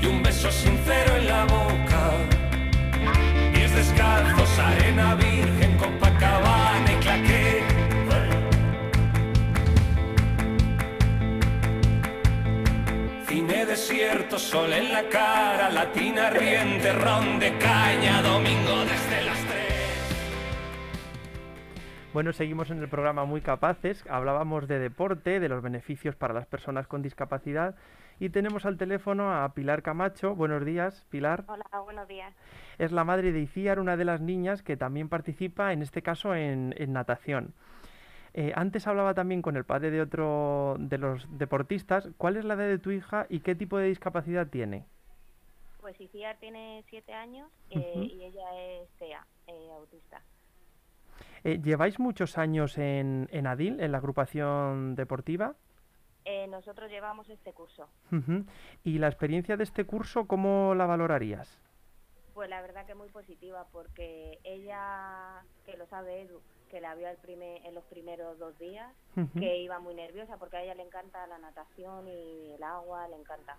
Y 0.00 0.06
un 0.06 0.22
beso 0.22 0.50
sincero 0.50 1.16
en 1.16 1.28
la 1.28 1.44
boca, 1.44 2.02
pies 3.52 3.74
descalzos, 3.74 4.58
arena 4.58 5.14
virgen, 5.14 5.76
Copacabana 5.78 6.92
y 6.92 6.96
claqué. 6.96 7.62
Cine 13.28 13.64
desierto, 13.64 14.38
sol 14.38 14.72
en 14.72 14.92
la 14.92 15.04
cara, 15.08 15.70
latina 15.70 16.30
riente, 16.30 16.92
ron 16.92 17.38
de 17.38 17.56
caña, 17.58 18.22
domingo 18.22 18.84
desde 18.84 19.22
las. 19.24 19.49
Bueno, 22.12 22.32
seguimos 22.32 22.72
en 22.72 22.80
el 22.80 22.88
programa 22.88 23.24
Muy 23.24 23.40
Capaces. 23.40 24.04
Hablábamos 24.10 24.66
de 24.66 24.80
deporte, 24.80 25.38
de 25.38 25.48
los 25.48 25.62
beneficios 25.62 26.16
para 26.16 26.34
las 26.34 26.44
personas 26.44 26.88
con 26.88 27.02
discapacidad. 27.02 27.76
Y 28.18 28.30
tenemos 28.30 28.66
al 28.66 28.76
teléfono 28.76 29.32
a 29.32 29.54
Pilar 29.54 29.84
Camacho. 29.84 30.34
Buenos 30.34 30.64
días, 30.64 31.06
Pilar. 31.08 31.44
Hola, 31.46 31.64
buenos 31.84 32.08
días. 32.08 32.34
Es 32.78 32.90
la 32.90 33.04
madre 33.04 33.30
de 33.30 33.42
Iciar, 33.42 33.78
una 33.78 33.96
de 33.96 34.04
las 34.04 34.20
niñas 34.20 34.64
que 34.64 34.76
también 34.76 35.08
participa, 35.08 35.72
en 35.72 35.82
este 35.82 36.02
caso, 36.02 36.34
en, 36.34 36.74
en 36.78 36.92
natación. 36.92 37.54
Eh, 38.34 38.52
antes 38.56 38.88
hablaba 38.88 39.14
también 39.14 39.40
con 39.40 39.56
el 39.56 39.64
padre 39.64 39.92
de 39.92 40.00
otro 40.00 40.74
de 40.80 40.98
los 40.98 41.28
deportistas. 41.38 42.08
¿Cuál 42.16 42.36
es 42.36 42.44
la 42.44 42.54
edad 42.54 42.66
de 42.66 42.78
tu 42.78 42.90
hija 42.90 43.26
y 43.28 43.38
qué 43.38 43.54
tipo 43.54 43.78
de 43.78 43.86
discapacidad 43.86 44.48
tiene? 44.48 44.84
Pues 45.80 46.00
Iciar 46.00 46.36
tiene 46.38 46.82
siete 46.90 47.12
años 47.12 47.48
eh, 47.70 47.92
y 47.96 48.24
ella 48.24 48.48
es 48.60 48.88
TEA, 48.98 49.24
eh, 49.46 49.70
autista. 49.78 50.20
¿Lleváis 51.44 51.98
muchos 51.98 52.38
años 52.38 52.78
en, 52.78 53.28
en 53.32 53.46
ADIL, 53.46 53.80
en 53.80 53.92
la 53.92 53.98
agrupación 53.98 54.94
deportiva? 54.94 55.54
nosotros 56.48 56.90
llevamos 56.90 57.28
este 57.30 57.52
curso. 57.52 57.88
¿Y 58.84 58.98
la 58.98 59.08
experiencia 59.08 59.56
de 59.56 59.64
este 59.64 59.84
curso 59.84 60.26
cómo 60.26 60.74
la 60.74 60.86
valorarías? 60.86 61.58
Pues 62.34 62.48
la 62.48 62.60
verdad 62.60 62.86
que 62.86 62.94
muy 62.94 63.08
positiva 63.08 63.66
porque 63.72 64.38
ella, 64.44 65.42
que 65.66 65.76
lo 65.76 65.86
sabe 65.86 66.22
Edu, 66.22 66.40
que 66.70 66.80
la 66.80 66.94
vio 66.94 67.08
el 67.08 67.16
primer, 67.16 67.64
en 67.66 67.74
los 67.74 67.84
primeros 67.84 68.38
dos 68.38 68.58
días, 68.58 68.92
que 69.38 69.58
iba 69.58 69.78
muy 69.80 69.94
nerviosa 69.94 70.36
porque 70.36 70.58
a 70.58 70.62
ella 70.62 70.74
le 70.74 70.84
encanta 70.84 71.26
la 71.26 71.38
natación 71.38 72.06
y 72.08 72.52
el 72.52 72.62
agua, 72.62 73.08
le 73.08 73.16
encanta. 73.16 73.56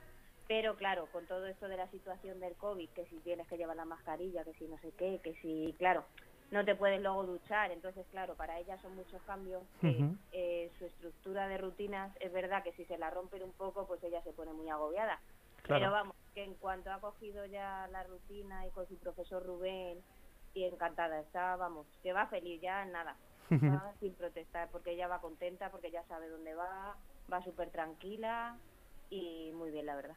Pero 0.47 0.75
claro, 0.75 1.07
con 1.11 1.25
todo 1.27 1.45
esto 1.47 1.67
de 1.67 1.77
la 1.77 1.87
situación 1.87 2.39
del 2.39 2.55
COVID, 2.55 2.89
que 2.89 3.05
si 3.05 3.17
tienes 3.19 3.47
que 3.47 3.57
llevar 3.57 3.75
la 3.75 3.85
mascarilla, 3.85 4.43
que 4.43 4.53
si 4.53 4.65
no 4.65 4.77
sé 4.79 4.91
qué, 4.97 5.19
que 5.23 5.33
si, 5.41 5.75
claro, 5.77 6.03
no 6.51 6.65
te 6.65 6.75
puedes 6.75 7.01
luego 7.01 7.23
duchar, 7.23 7.71
entonces 7.71 8.05
claro, 8.11 8.35
para 8.35 8.59
ella 8.59 8.77
son 8.79 8.95
muchos 8.95 9.21
cambios. 9.23 9.63
eh, 10.33 10.69
su 10.77 10.85
estructura 10.85 11.47
de 11.47 11.57
rutinas 11.57 12.11
es 12.19 12.31
verdad 12.31 12.61
que 12.61 12.73
si 12.73 12.85
se 12.85 12.97
la 12.97 13.09
rompen 13.09 13.41
un 13.43 13.53
poco, 13.53 13.87
pues 13.87 14.03
ella 14.03 14.21
se 14.21 14.33
pone 14.33 14.51
muy 14.51 14.69
agobiada. 14.69 15.19
Pero 15.67 15.91
vamos, 15.91 16.15
que 16.33 16.43
en 16.43 16.55
cuanto 16.55 16.91
ha 16.91 16.99
cogido 16.99 17.45
ya 17.45 17.87
la 17.91 18.03
rutina 18.03 18.65
y 18.67 18.71
con 18.71 18.87
su 18.87 18.97
profesor 18.97 19.45
Rubén 19.45 19.99
y 20.53 20.65
encantada 20.65 21.19
está, 21.19 21.55
vamos, 21.55 21.87
que 22.03 22.11
va 22.13 22.27
feliz 22.27 22.59
ya, 22.61 22.83
nada, 22.85 23.15
va 23.51 23.93
sin 23.99 24.13
protestar, 24.13 24.69
porque 24.71 24.91
ella 24.91 25.07
va 25.07 25.21
contenta, 25.21 25.69
porque 25.69 25.91
ya 25.91 26.03
sabe 26.03 26.27
dónde 26.27 26.55
va, 26.55 26.95
va 27.31 27.41
súper 27.43 27.69
tranquila 27.69 28.57
y 29.09 29.51
muy 29.53 29.71
bien, 29.71 29.85
la 29.85 29.95
verdad. 29.95 30.15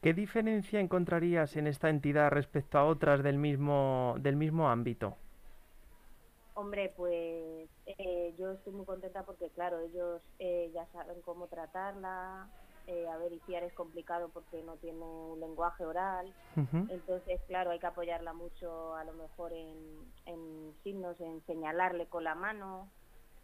¿Qué 0.00 0.14
diferencia 0.14 0.80
encontrarías 0.80 1.54
en 1.56 1.68
esta 1.68 1.88
entidad 1.88 2.30
respecto 2.30 2.78
a 2.78 2.84
otras 2.84 3.22
del 3.22 3.38
mismo, 3.38 4.16
del 4.18 4.34
mismo 4.34 4.68
ámbito? 4.68 5.16
Hombre, 6.54 6.92
pues 6.96 7.70
eh, 7.86 8.34
yo 8.38 8.52
estoy 8.52 8.72
muy 8.72 8.84
contenta 8.84 9.24
porque, 9.24 9.48
claro, 9.50 9.80
ellos 9.80 10.20
eh, 10.38 10.70
ya 10.74 10.86
saben 10.92 11.20
cómo 11.22 11.46
tratarla, 11.48 12.50
eh, 12.86 13.08
a 13.08 13.16
ver, 13.16 13.32
Iciar 13.32 13.62
es 13.64 13.72
complicado 13.74 14.28
porque 14.30 14.62
no 14.62 14.76
tiene 14.76 14.98
un 14.98 15.40
lenguaje 15.40 15.84
oral, 15.84 16.34
entonces, 16.88 17.40
claro, 17.46 17.70
hay 17.70 17.78
que 17.78 17.86
apoyarla 17.86 18.32
mucho 18.34 18.94
a 18.94 19.04
lo 19.04 19.14
mejor 19.14 19.52
en, 19.52 20.74
signos, 20.82 21.18
en 21.20 21.44
señalarle 21.46 22.06
con 22.06 22.24
la 22.24 22.34
mano, 22.34 22.90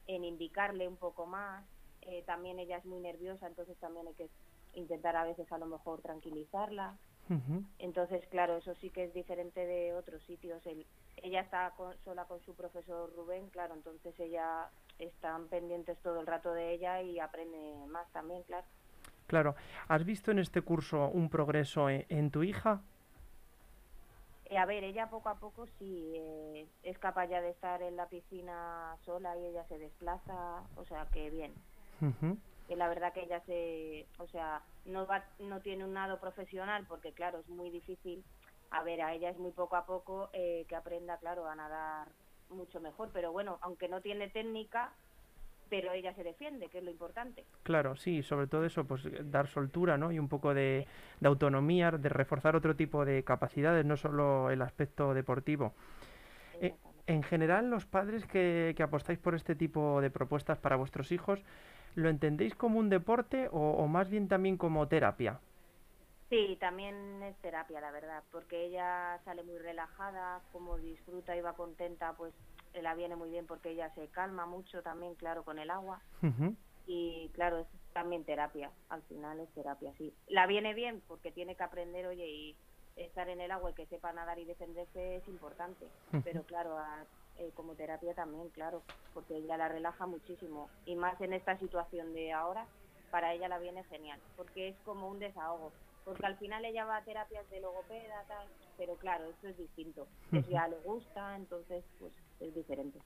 en 0.07 0.25
indicarle 0.25 0.87
un 0.87 0.97
poco 0.97 1.27
más. 1.27 1.65
Eh, 2.03 2.23
también 2.27 2.59
ella 2.59 2.77
es 2.79 2.85
muy 2.85 3.01
nerviosa, 3.01 3.47
entonces 3.47 3.77
también 3.79 4.07
hay 4.07 4.15
que 4.15 4.29
intentar 4.75 5.17
a 5.17 5.25
veces 5.25 5.51
a 5.51 5.59
lo 5.59 5.67
mejor 5.67 6.03
tranquilizarla. 6.03 6.99
Entonces, 7.79 8.27
claro, 8.29 8.57
eso 8.57 8.75
sí 8.77 8.91
que 8.91 9.05
es 9.05 9.15
diferente 9.15 9.65
de 9.65 9.95
otros 9.95 10.23
sitios. 10.25 10.65
El, 10.67 10.87
ella 11.23 11.41
está 11.41 11.73
sola 12.05 12.25
con 12.25 12.41
su 12.41 12.55
profesor 12.55 13.13
Rubén, 13.15 13.49
claro, 13.51 13.75
entonces 13.75 14.19
ella 14.19 14.69
están 14.99 15.49
pendientes 15.49 15.99
todo 15.99 16.21
el 16.21 16.27
rato 16.27 16.53
de 16.53 16.73
ella 16.73 17.03
y 17.03 17.19
aprende 17.21 17.87
más 17.89 18.11
también, 18.13 18.43
claro. 18.45 18.67
Claro, 19.27 19.55
¿has 19.89 20.05
visto 20.05 20.31
en 20.31 20.39
este 20.39 20.63
curso 20.63 21.09
un 21.09 21.29
progreso 21.29 21.91
en, 21.91 22.31
tu 22.31 22.43
hija? 22.43 22.81
Eh, 24.47 24.57
a 24.57 24.65
ver, 24.65 24.85
ella 24.85 25.11
poco 25.11 25.29
a 25.29 25.35
poco 25.35 25.67
sí 25.79 26.13
eh, 26.17 26.67
es 26.83 26.99
capaz 26.99 27.27
ya 27.27 27.43
de 27.43 27.51
estar 27.51 27.83
en 27.83 27.97
la 27.97 28.07
piscina 28.07 28.97
sola 29.05 29.37
y 29.37 29.45
ella 29.45 29.67
se 29.69 29.79
desplaza, 29.79 30.63
o 30.77 30.85
sea 30.87 31.07
que 31.13 31.29
bien. 31.29 31.53
Y 32.69 32.75
la 32.77 32.89
verdad 32.89 33.13
que 33.13 33.25
ella 33.25 33.43
se, 33.45 34.07
o 34.19 34.27
sea, 34.29 34.63
no 34.87 35.07
va, 35.07 35.25
no 35.39 35.61
tiene 35.61 35.85
un 35.85 35.93
nado 35.93 36.21
profesional 36.21 36.87
porque 36.89 37.13
claro 37.13 37.41
es 37.41 37.49
muy 37.49 37.71
difícil 37.71 38.25
a 38.71 38.83
ver, 38.83 39.01
a 39.03 39.15
ella 39.15 39.31
es 39.31 39.39
muy 39.39 39.53
poco 39.53 39.77
a 39.77 39.87
poco 39.87 40.31
eh, 40.33 40.65
que 40.69 40.77
aprenda, 40.77 41.17
claro, 41.19 41.47
a 41.47 41.55
nadar 41.55 42.09
mucho 42.51 42.81
mejor, 42.81 43.11
pero 43.13 43.33
bueno, 43.33 43.59
aunque 43.63 43.89
no 43.89 44.01
tiene 44.01 44.29
técnica, 44.29 44.93
pero 45.69 45.93
ella 45.93 46.15
se 46.15 46.25
defiende, 46.25 46.69
que 46.69 46.79
es 46.79 46.85
lo 46.85 46.91
importante. 46.91 47.45
Claro, 47.63 47.97
sí, 47.97 48.23
sobre 48.23 48.47
todo 48.47 48.65
eso, 48.65 48.85
pues 48.85 49.07
dar 49.31 49.49
soltura, 49.49 49.99
¿no? 49.99 50.13
Y 50.13 50.19
un 50.19 50.29
poco 50.29 50.55
de, 50.55 50.87
autonomía, 51.23 51.91
de 51.91 52.09
reforzar 52.09 52.57
otro 52.57 52.75
tipo 52.77 53.05
de 53.05 53.23
capacidades, 53.23 53.85
no 53.85 53.97
solo 53.97 54.51
el 54.51 54.63
aspecto 54.63 55.13
deportivo. 55.15 55.73
Eh, 56.61 56.75
en 57.07 57.23
general, 57.23 57.71
los 57.71 57.87
padres 57.87 58.27
que, 58.27 58.75
que, 58.77 58.83
apostáis 58.83 59.19
por 59.19 59.35
este 59.35 59.55
tipo 59.55 60.01
de 60.01 60.11
propuestas 60.11 60.59
para 60.59 60.77
vuestros 60.77 61.13
hijos, 61.13 61.43
¿lo 61.95 62.09
entendéis 62.09 62.55
como 62.55 62.79
un 62.79 62.89
deporte 62.89 63.49
o 63.51 63.87
más 63.89 64.09
bien 64.09 64.29
también 64.29 64.57
como 64.57 64.89
terapia? 64.89 65.41
Sí, 66.29 66.59
también 66.61 67.23
es 67.23 67.37
terapia, 67.39 67.81
la 67.81 67.91
verdad, 67.91 68.23
porque 68.31 68.67
ella 68.67 69.19
sale 69.25 69.43
muy 69.43 69.59
relajada, 69.59 70.43
como 70.53 70.77
disfruta 70.77 71.35
y 71.35 71.41
va 71.41 71.55
contenta, 71.55 72.13
pues 72.19 72.35
la 72.75 72.95
viene 72.95 73.17
muy 73.17 73.31
bien 73.31 73.47
porque 73.47 73.71
ella 73.71 73.93
se 73.95 74.09
calma 74.09 74.45
mucho 74.45 74.83
también, 74.83 75.15
claro, 75.15 75.43
con 75.43 75.59
el 75.59 75.71
agua. 75.71 76.03
Y 76.87 77.31
claro, 77.35 77.59
es 77.59 77.67
también 77.93 78.25
terapia, 78.25 78.71
al 78.91 79.03
final 79.05 79.41
es 79.41 79.53
terapia, 79.55 79.93
sí. 79.97 80.15
La 80.27 80.47
viene 80.47 80.75
bien 80.75 81.03
porque 81.07 81.33
tiene 81.33 81.57
que 81.57 81.63
aprender, 81.63 82.07
oye, 82.07 82.27
y 82.27 82.57
estar 82.97 83.29
en 83.31 83.41
el 83.41 83.51
agua 83.51 83.71
y 83.71 83.75
que 83.75 83.87
sepa 83.87 84.13
nadar 84.13 84.39
y 84.39 84.45
defenderse 84.45 85.17
es 85.17 85.29
importante, 85.29 85.87
pero 86.25 86.43
claro, 86.45 86.77
eh, 87.37 87.53
como 87.55 87.75
terapia 87.75 88.15
también, 88.15 88.51
claro, 88.51 88.83
porque 89.15 89.37
ella 89.37 89.57
la 89.57 89.69
relaja 89.69 90.07
muchísimo. 90.07 90.69
Y 90.85 90.95
más 90.95 91.19
en 91.21 91.33
esta 91.33 91.59
situación 91.59 92.13
de 92.13 92.33
ahora, 92.33 92.67
para 93.11 93.33
ella 93.33 93.49
la 93.49 93.59
viene 93.59 93.85
genial, 93.85 94.21
porque 94.37 94.69
es 94.69 94.77
como 94.85 95.09
un 95.09 95.19
desahogo 95.19 95.73
porque 96.09 96.25
al 96.25 96.37
final 96.39 96.65
ella 96.65 96.87
va 96.87 96.97
a 96.97 97.05
terapias 97.05 97.49
de 97.51 97.61
logopeda, 97.61 98.25
tal, 98.29 98.47
pero 98.79 98.95
claro, 98.95 99.25
esto 99.29 99.49
es 99.49 99.59
distinto. 99.59 100.07
Si 100.31 100.43
ya 100.51 100.67
le 100.67 100.79
gusta, 100.79 101.37
entonces 101.37 101.85
pues 101.99 102.13
es 102.41 102.55
diferente. 102.55 102.99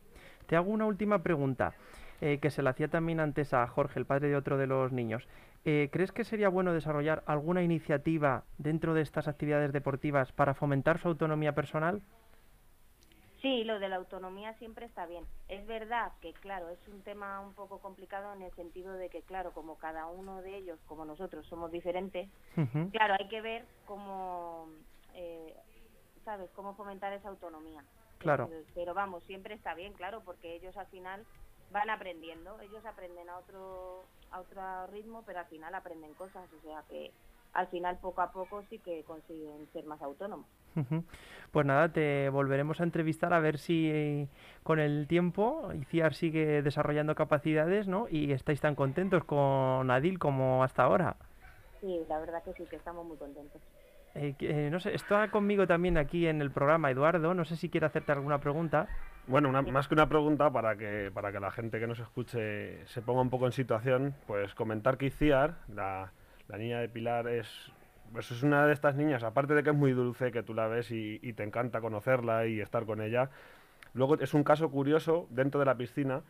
Te 0.46 0.54
hago 0.54 0.70
una 0.70 0.86
última 0.86 1.20
pregunta, 1.20 1.74
eh, 2.20 2.38
que 2.38 2.50
se 2.50 2.62
la 2.62 2.70
hacía 2.70 2.86
también 2.86 3.18
antes 3.18 3.54
a 3.54 3.66
Jorge, 3.66 3.98
el 3.98 4.06
padre 4.06 4.28
de 4.28 4.36
otro 4.36 4.56
de 4.56 4.68
los 4.68 4.92
niños. 4.92 5.26
Eh, 5.64 5.88
¿Crees 5.90 6.12
que 6.12 6.22
sería 6.22 6.48
bueno 6.48 6.72
desarrollar 6.72 7.24
alguna 7.26 7.64
iniciativa 7.64 8.44
dentro 8.58 8.94
de 8.94 9.02
estas 9.02 9.26
actividades 9.26 9.72
deportivas 9.72 10.30
para 10.30 10.54
fomentar 10.54 10.98
su 10.98 11.08
autonomía 11.08 11.56
personal? 11.56 12.02
Sí, 13.42 13.64
lo 13.64 13.80
de 13.80 13.88
la 13.88 13.96
autonomía 13.96 14.54
siempre 14.54 14.86
está 14.86 15.04
bien. 15.04 15.26
Es 15.48 15.66
verdad 15.66 16.12
que, 16.20 16.32
claro, 16.32 16.68
es 16.70 16.78
un 16.86 17.02
tema 17.02 17.40
un 17.40 17.54
poco 17.54 17.80
complicado 17.80 18.32
en 18.32 18.42
el 18.42 18.52
sentido 18.52 18.94
de 18.94 19.10
que, 19.10 19.22
claro, 19.22 19.52
como 19.52 19.76
cada 19.78 20.06
uno 20.06 20.40
de 20.42 20.56
ellos, 20.56 20.78
como 20.86 21.04
nosotros, 21.04 21.44
somos 21.48 21.72
diferentes, 21.72 22.30
claro, 22.92 23.14
hay 23.18 23.28
que 23.28 23.40
ver 23.40 23.66
cómo, 23.84 24.68
eh, 25.14 25.56
¿sabes?, 26.24 26.48
cómo 26.52 26.74
fomentar 26.74 27.12
esa 27.12 27.30
autonomía. 27.30 27.84
Claro. 28.18 28.48
Pero, 28.74 28.94
vamos, 28.94 29.24
siempre 29.24 29.54
está 29.54 29.74
bien, 29.74 29.92
claro, 29.94 30.22
porque 30.24 30.54
ellos 30.54 30.76
al 30.76 30.86
final 30.86 31.26
van 31.72 31.90
aprendiendo, 31.90 32.60
ellos 32.60 32.86
aprenden 32.86 33.28
a 33.28 33.38
otro, 33.38 34.04
a 34.30 34.38
otro 34.38 34.86
ritmo, 34.92 35.24
pero 35.26 35.40
al 35.40 35.46
final 35.46 35.74
aprenden 35.74 36.14
cosas, 36.14 36.48
o 36.52 36.60
sea 36.60 36.84
que 36.88 37.10
al 37.54 37.66
final 37.68 37.98
poco 37.98 38.20
a 38.20 38.30
poco 38.30 38.62
sí 38.70 38.78
que 38.78 39.02
consiguen 39.02 39.68
ser 39.72 39.84
más 39.84 40.00
autónomos. 40.00 40.46
Pues 41.52 41.66
nada, 41.66 41.92
te 41.92 42.30
volveremos 42.30 42.80
a 42.80 42.84
entrevistar 42.84 43.34
a 43.34 43.38
ver 43.38 43.58
si 43.58 43.90
eh, 43.90 44.28
con 44.62 44.80
el 44.80 45.06
tiempo 45.06 45.70
ICIAR 45.74 46.14
sigue 46.14 46.62
desarrollando 46.62 47.14
capacidades 47.14 47.88
¿no? 47.88 48.06
y 48.08 48.32
estáis 48.32 48.62
tan 48.62 48.74
contentos 48.74 49.22
con 49.24 49.90
Adil 49.90 50.18
como 50.18 50.64
hasta 50.64 50.84
ahora. 50.84 51.16
Sí, 51.82 52.00
la 52.08 52.18
verdad 52.20 52.42
que 52.42 52.54
sí, 52.54 52.64
que 52.70 52.76
estamos 52.76 53.04
muy 53.04 53.18
contentos. 53.18 53.60
Eh, 54.14 54.34
eh, 54.40 54.68
no 54.70 54.80
sé, 54.80 54.94
está 54.94 55.30
conmigo 55.30 55.66
también 55.66 55.98
aquí 55.98 56.26
en 56.26 56.40
el 56.40 56.50
programa 56.50 56.90
Eduardo, 56.90 57.34
no 57.34 57.44
sé 57.44 57.56
si 57.56 57.68
quiere 57.68 57.86
hacerte 57.86 58.12
alguna 58.12 58.38
pregunta. 58.38 58.88
Bueno, 59.26 59.50
más 59.50 59.88
que 59.88 59.94
una 59.94 60.08
pregunta 60.08 60.50
para 60.50 60.76
que, 60.76 61.10
para 61.12 61.32
que 61.32 61.40
la 61.40 61.50
gente 61.50 61.80
que 61.80 61.86
nos 61.86 61.98
escuche 61.98 62.86
se 62.86 63.02
ponga 63.02 63.20
un 63.20 63.30
poco 63.30 63.44
en 63.44 63.52
situación, 63.52 64.14
pues 64.26 64.54
comentar 64.54 64.96
que 64.96 65.06
ICIAR, 65.06 65.54
la, 65.68 66.12
la 66.48 66.56
niña 66.56 66.80
de 66.80 66.88
Pilar, 66.88 67.28
es 67.28 67.72
pues 68.12 68.30
es 68.30 68.42
una 68.42 68.66
de 68.66 68.72
estas 68.72 68.94
niñas, 68.94 69.22
aparte 69.22 69.54
de 69.54 69.62
que 69.62 69.70
es 69.70 69.76
muy 69.76 69.92
dulce, 69.92 70.32
que 70.32 70.42
tú 70.42 70.54
la 70.54 70.66
ves 70.66 70.90
y, 70.90 71.18
te 71.32 71.42
encanta 71.42 71.80
conocerla 71.80 72.46
y 72.46 72.60
estar 72.60 72.84
con 72.84 73.00
ella. 73.00 73.30
Luego 73.94 74.18
es 74.20 74.34
un 74.34 74.44
caso 74.44 74.70
curioso 74.70 75.26
dentro 75.30 75.60
de 75.60 75.66
la 75.66 75.76
piscina, 75.76 76.22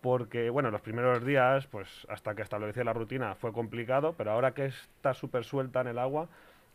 porque, 0.00 0.50
bueno, 0.50 0.70
los 0.70 0.80
primeros 0.80 1.24
días, 1.24 1.66
pues 1.66 2.06
hasta 2.08 2.34
que 2.34 2.42
establecía 2.42 2.84
la 2.84 2.92
rutina 2.92 3.34
fue 3.34 3.52
complicado, 3.52 4.14
pero 4.16 4.32
ahora 4.32 4.52
que 4.52 4.66
está 4.66 5.14
súper 5.14 5.44
suelta 5.44 5.82
en 5.82 5.88
el 5.88 5.98
agua, 5.98 6.28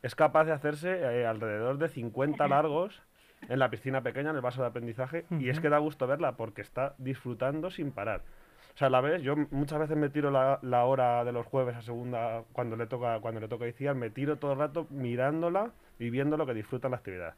es 0.03 0.15
capaz 0.15 0.45
de 0.45 0.51
hacerse 0.51 0.91
eh, 0.91 1.25
alrededor 1.25 1.77
de 1.77 1.89
50 1.89 2.47
largos 2.47 3.01
en 3.49 3.59
la 3.59 3.69
piscina 3.69 4.01
pequeña, 4.01 4.29
en 4.29 4.35
el 4.35 4.41
vaso 4.41 4.61
de 4.61 4.67
aprendizaje, 4.67 5.25
y 5.31 5.49
es 5.49 5.59
que 5.59 5.69
da 5.69 5.79
gusto 5.79 6.07
verla 6.07 6.37
porque 6.37 6.61
está 6.61 6.93
disfrutando 6.97 7.71
sin 7.71 7.91
parar. 7.91 8.21
O 8.75 8.77
sea, 8.77 8.89
la 8.89 8.99
vez, 8.99 9.21
yo 9.21 9.37
muchas 9.51 9.79
veces 9.79 9.95
me 9.95 10.09
tiro 10.09 10.29
la, 10.31 10.59
la, 10.61 10.83
hora 10.83 11.23
de 11.23 11.31
los 11.31 11.45
jueves 11.45 11.77
a 11.77 11.81
segunda, 11.81 12.43
cuando 12.51 12.75
le 12.75 12.87
toca 12.87 13.21
cuando 13.21 13.39
le 13.39 13.47
toca 13.47 13.65
iniciar, 13.65 13.95
me 13.95 14.09
tiro 14.09 14.35
todo 14.35 14.51
el 14.51 14.59
rato 14.59 14.85
mirándola 14.89 15.71
y 15.97 16.09
viendo 16.09 16.35
lo 16.35 16.45
que 16.45 16.53
disfruta 16.53 16.89
la 16.89 16.97
actividad. 16.97 17.35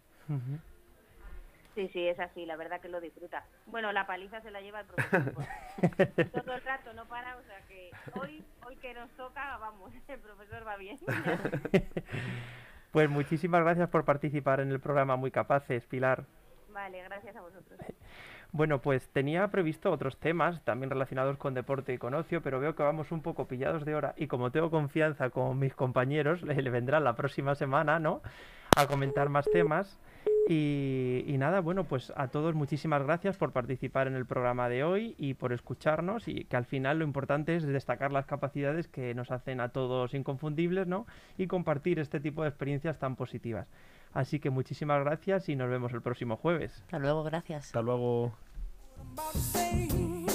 Sí, 1.76 1.88
sí, 1.94 2.08
es 2.08 2.20
así, 2.20 2.44
la 2.48 2.56
verdad 2.56 2.82
que 2.82 2.90
lo 2.90 3.00
disfruta. 3.00 3.46
Bueno, 3.68 3.92
la 3.92 4.08
paliza 4.08 4.42
se 4.42 4.50
la 4.50 4.62
lleva 4.62 4.80
el 4.80 4.88
profesor. 4.88 5.34
Pues. 5.78 6.32
todo 6.32 6.56
el 6.56 6.62
rato, 6.64 6.92
no 6.94 7.06
para, 7.06 7.38
o 7.38 7.44
sea 7.44 7.62
que 7.68 7.92
hoy, 8.20 8.44
hoy 8.66 8.76
que 8.78 8.96
nos 8.96 9.12
toca, 9.12 9.58
vamos, 9.58 9.94
el 10.08 10.20
profesor 10.20 10.66
va 10.66 10.76
bien. 10.78 10.98
pues 12.92 13.08
muchísimas 13.12 13.62
gracias 13.62 13.90
por 13.90 14.06
participar 14.06 14.60
en 14.60 14.72
el 14.72 14.80
programa 14.80 15.18
Muy 15.18 15.30
Capaces, 15.30 15.86
Pilar. 15.86 16.26
Vale, 16.74 17.04
gracias 17.04 17.36
a 17.36 17.42
vosotros. 17.42 17.80
Bueno, 18.58 18.82
pues 18.82 19.08
tenía 19.10 19.48
previsto 19.50 19.92
otros 19.92 20.18
temas 20.18 20.64
también 20.64 20.90
relacionados 20.90 21.38
con 21.38 21.54
deporte 21.54 21.94
y 21.94 22.00
con 22.00 22.16
ocio, 22.16 22.42
pero 22.42 22.60
veo 22.60 22.74
que 22.74 22.82
vamos 22.82 23.12
un 23.12 23.22
poco 23.22 23.48
pillados 23.48 23.86
de 23.86 23.94
hora 23.94 24.16
y 24.18 24.26
como 24.26 24.50
tengo 24.50 24.72
confianza 24.72 25.30
con 25.30 25.60
mis 25.60 25.76
compañeros, 25.76 26.42
le, 26.42 26.60
le 26.60 26.70
vendrán 26.72 27.04
la 27.04 27.16
próxima 27.16 27.54
semana, 27.54 28.00
¿no? 28.00 28.24
A 28.76 28.88
comentar 28.88 29.30
más 29.30 29.46
temas. 29.46 30.00
Y, 30.50 31.36
nada, 31.38 31.60
bueno, 31.60 31.84
pues 31.84 32.12
a 32.16 32.30
todos 32.30 32.56
muchísimas 32.56 33.04
gracias 33.04 33.38
por 33.38 33.52
participar 33.52 34.08
en 34.08 34.16
el 34.16 34.26
programa 34.26 34.70
de 34.70 34.84
hoy 34.84 35.14
y 35.20 35.36
por 35.36 35.54
escucharnos 35.54 36.28
y 36.28 36.46
que 36.46 36.58
al 36.58 36.66
final 36.66 36.98
lo 36.98 37.06
importante 37.06 37.56
es 37.56 37.68
destacar 37.68 38.12
las 38.12 38.26
capacidades 38.26 38.88
que 38.88 39.14
nos 39.14 39.30
hacen 39.30 39.60
a 39.60 39.70
todos 39.70 40.16
inconfundibles, 40.16 40.88
¿no? 40.88 41.06
Y 41.38 41.46
compartir 41.46 42.00
este 42.00 42.20
tipo 42.20 42.42
de 42.42 42.50
experiencias 42.50 42.98
tan 42.98 43.16
positivas. 43.16 43.68
Así 44.14 44.40
que 44.40 44.50
muchísimas 44.50 45.04
gracias 45.04 45.48
y 45.48 45.56
nos 45.56 45.70
vemos 45.70 45.94
el 45.94 46.02
próximo 46.02 46.38
jueves. 46.38 46.82
Hasta 46.86 46.98
luego, 46.98 47.24
gracias. 47.24 47.66
Hasta 47.66 47.84
luego. 47.84 48.34
about 49.02 49.34
to 49.34 49.40
say 49.40 50.27